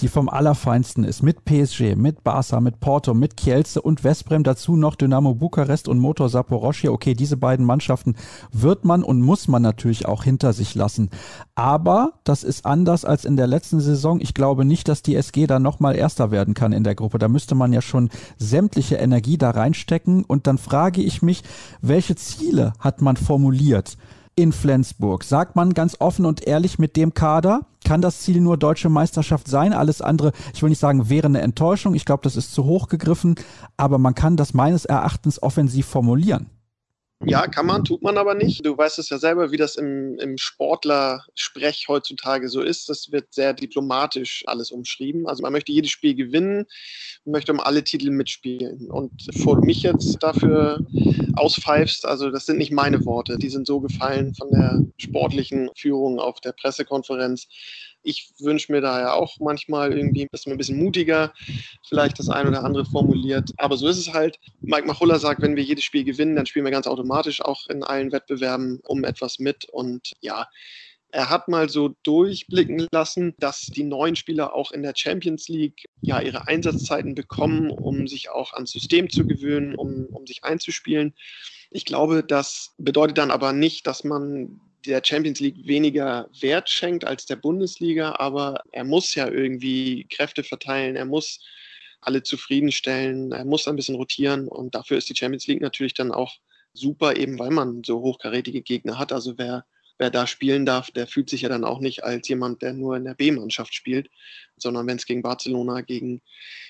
[0.00, 1.22] die vom allerfeinsten ist.
[1.22, 4.44] Mit PSG, mit Barca, mit Porto, mit Kielce und Westbrem.
[4.44, 6.90] Dazu noch Dynamo Bukarest und Motor Saporoschia.
[6.90, 8.16] Okay, diese beiden Mannschaften
[8.50, 11.10] wird man und muss man natürlich auch hinter sich lassen.
[11.54, 14.22] Aber das ist anders als in der letzten Saison.
[14.22, 17.18] Ich glaube nicht, dass die SG da nochmal Erster werden kann in der Gruppe.
[17.18, 18.08] Da müsste man ja schon
[18.38, 20.24] sämtliche Energie da reinstecken.
[20.24, 21.42] Und dann frage ich mich,
[21.82, 23.65] welche Ziele hat man formuliert?
[23.66, 23.96] Verliert
[24.38, 25.24] in Flensburg.
[25.24, 29.48] Sagt man ganz offen und ehrlich mit dem Kader, kann das Ziel nur deutsche Meisterschaft
[29.48, 29.72] sein.
[29.72, 31.94] Alles andere, ich will nicht sagen, wäre eine Enttäuschung.
[31.94, 33.36] Ich glaube, das ist zu hoch gegriffen.
[33.78, 36.50] Aber man kann das meines Erachtens offensiv formulieren.
[37.24, 38.64] Ja, kann man, tut man aber nicht.
[38.66, 42.90] Du weißt es ja selber, wie das im, im Sportler-Sprech heutzutage so ist.
[42.90, 45.26] Das wird sehr diplomatisch alles umschrieben.
[45.26, 46.66] Also man möchte jedes Spiel gewinnen,
[47.24, 48.90] möchte um alle Titel mitspielen.
[48.90, 50.78] Und bevor du mich jetzt dafür
[51.36, 56.20] auspfeifst, also das sind nicht meine Worte, die sind so gefallen von der sportlichen Führung
[56.20, 57.48] auf der Pressekonferenz.
[58.06, 61.32] Ich wünsche mir daher auch manchmal irgendwie, dass man ein bisschen mutiger
[61.88, 63.50] vielleicht das ein oder andere formuliert.
[63.56, 64.38] Aber so ist es halt.
[64.60, 67.82] Mike Machulla sagt, wenn wir jedes Spiel gewinnen, dann spielen wir ganz automatisch auch in
[67.82, 69.64] allen Wettbewerben um etwas mit.
[69.66, 70.46] Und ja,
[71.10, 75.86] er hat mal so durchblicken lassen, dass die neuen Spieler auch in der Champions League
[76.00, 81.14] ja ihre Einsatzzeiten bekommen, um sich auch ans System zu gewöhnen, um, um sich einzuspielen.
[81.70, 87.04] Ich glaube, das bedeutet dann aber nicht, dass man der Champions League weniger Wert schenkt
[87.04, 91.44] als der Bundesliga, aber er muss ja irgendwie Kräfte verteilen, er muss
[92.00, 96.12] alle zufriedenstellen, er muss ein bisschen rotieren und dafür ist die Champions League natürlich dann
[96.12, 96.36] auch
[96.72, 99.12] super, eben weil man so hochkarätige Gegner hat.
[99.12, 99.64] Also wer,
[99.98, 102.96] wer da spielen darf, der fühlt sich ja dann auch nicht als jemand, der nur
[102.96, 104.08] in der B-Mannschaft spielt,
[104.56, 106.22] sondern wenn es gegen Barcelona, gegen,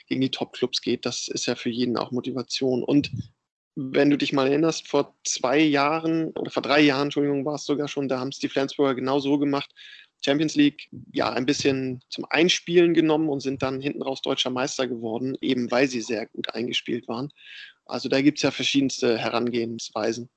[0.06, 2.82] gegen die Top-Clubs geht, das ist ja für jeden auch Motivation.
[2.82, 3.10] Und
[3.76, 7.64] wenn du dich mal erinnerst, vor zwei Jahren oder vor drei Jahren, Entschuldigung, war es
[7.64, 9.70] sogar schon, da haben es die Flensburger genau so gemacht.
[10.24, 14.88] Champions League ja ein bisschen zum Einspielen genommen und sind dann hinten raus deutscher Meister
[14.88, 17.30] geworden, eben weil sie sehr gut eingespielt waren.
[17.84, 20.30] Also da gibt es ja verschiedenste Herangehensweisen.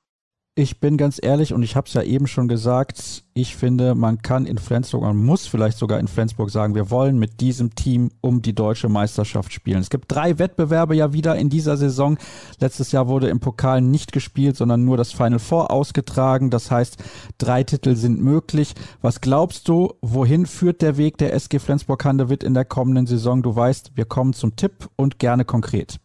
[0.61, 4.21] Ich bin ganz ehrlich und ich habe es ja eben schon gesagt, ich finde, man
[4.21, 8.11] kann in Flensburg, man muss vielleicht sogar in Flensburg sagen, wir wollen mit diesem Team
[8.19, 9.79] um die deutsche Meisterschaft spielen.
[9.79, 12.17] Es gibt drei Wettbewerbe ja wieder in dieser Saison.
[12.59, 16.49] Letztes Jahr wurde im Pokal nicht gespielt, sondern nur das Final Four ausgetragen.
[16.49, 16.97] Das heißt,
[17.37, 18.73] drei Titel sind möglich.
[19.01, 23.43] Was glaubst du, wohin führt der Weg der SG Flensburg-Handewitt in der kommenden Saison?
[23.43, 26.01] Du weißt, wir kommen zum Tipp und gerne konkret.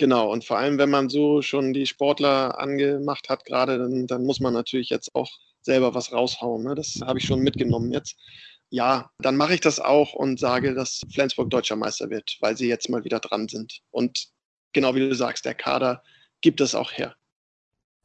[0.00, 4.24] Genau, und vor allem, wenn man so schon die Sportler angemacht hat, gerade, dann, dann
[4.24, 5.28] muss man natürlich jetzt auch
[5.60, 6.64] selber was raushauen.
[6.64, 6.74] Ne?
[6.74, 8.16] Das habe ich schon mitgenommen jetzt.
[8.70, 12.66] Ja, dann mache ich das auch und sage, dass Flensburg deutscher Meister wird, weil sie
[12.66, 13.82] jetzt mal wieder dran sind.
[13.90, 14.28] Und
[14.72, 16.02] genau wie du sagst, der Kader
[16.40, 17.14] gibt es auch her.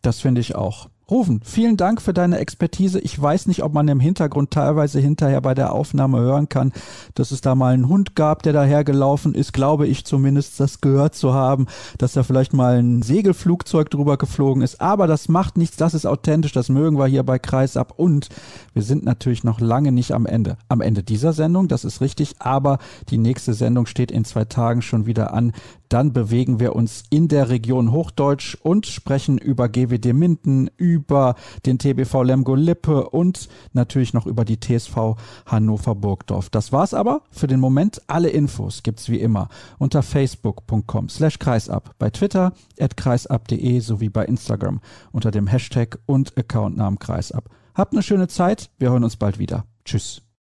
[0.02, 0.90] Das finde ich auch.
[1.10, 3.00] Rufen, vielen Dank für deine Expertise.
[3.00, 6.74] Ich weiß nicht, ob man im Hintergrund teilweise hinterher bei der Aufnahme hören kann,
[7.14, 11.14] dass es da mal einen Hund gab, der dahergelaufen ist, glaube ich zumindest, das gehört
[11.14, 11.68] zu haben,
[12.00, 14.82] dass da vielleicht mal ein Segelflugzeug drüber geflogen ist.
[14.82, 17.94] Aber das macht nichts, das ist authentisch, das mögen wir hier bei Kreisab.
[17.98, 18.30] Und
[18.74, 20.58] wir sind natürlich noch lange nicht am Ende.
[20.70, 22.80] Am Ende dieser Sendung, das ist richtig, aber
[23.10, 25.54] die nächste Sendung steht in zwei Tagen schon wieder an.
[25.90, 31.36] Dann bewegen wir uns in der Region Hochdeutsch und sprechen über GWD Minden, über
[31.66, 36.50] den TBV Lemgo Lippe und natürlich noch über die TSV Hannover Burgdorf.
[36.50, 38.02] Das war's aber für den Moment.
[38.08, 44.26] Alle Infos gibt's wie immer unter facebook.com slash kreisab, bei Twitter at kreisab.de sowie bei
[44.26, 44.82] Instagram
[45.12, 47.50] unter dem Hashtag und Accountnamen kreisab.
[47.74, 48.70] Habt eine schöne Zeit.
[48.80, 49.66] Wir hören uns bald wieder.
[49.84, 50.25] Tschüss.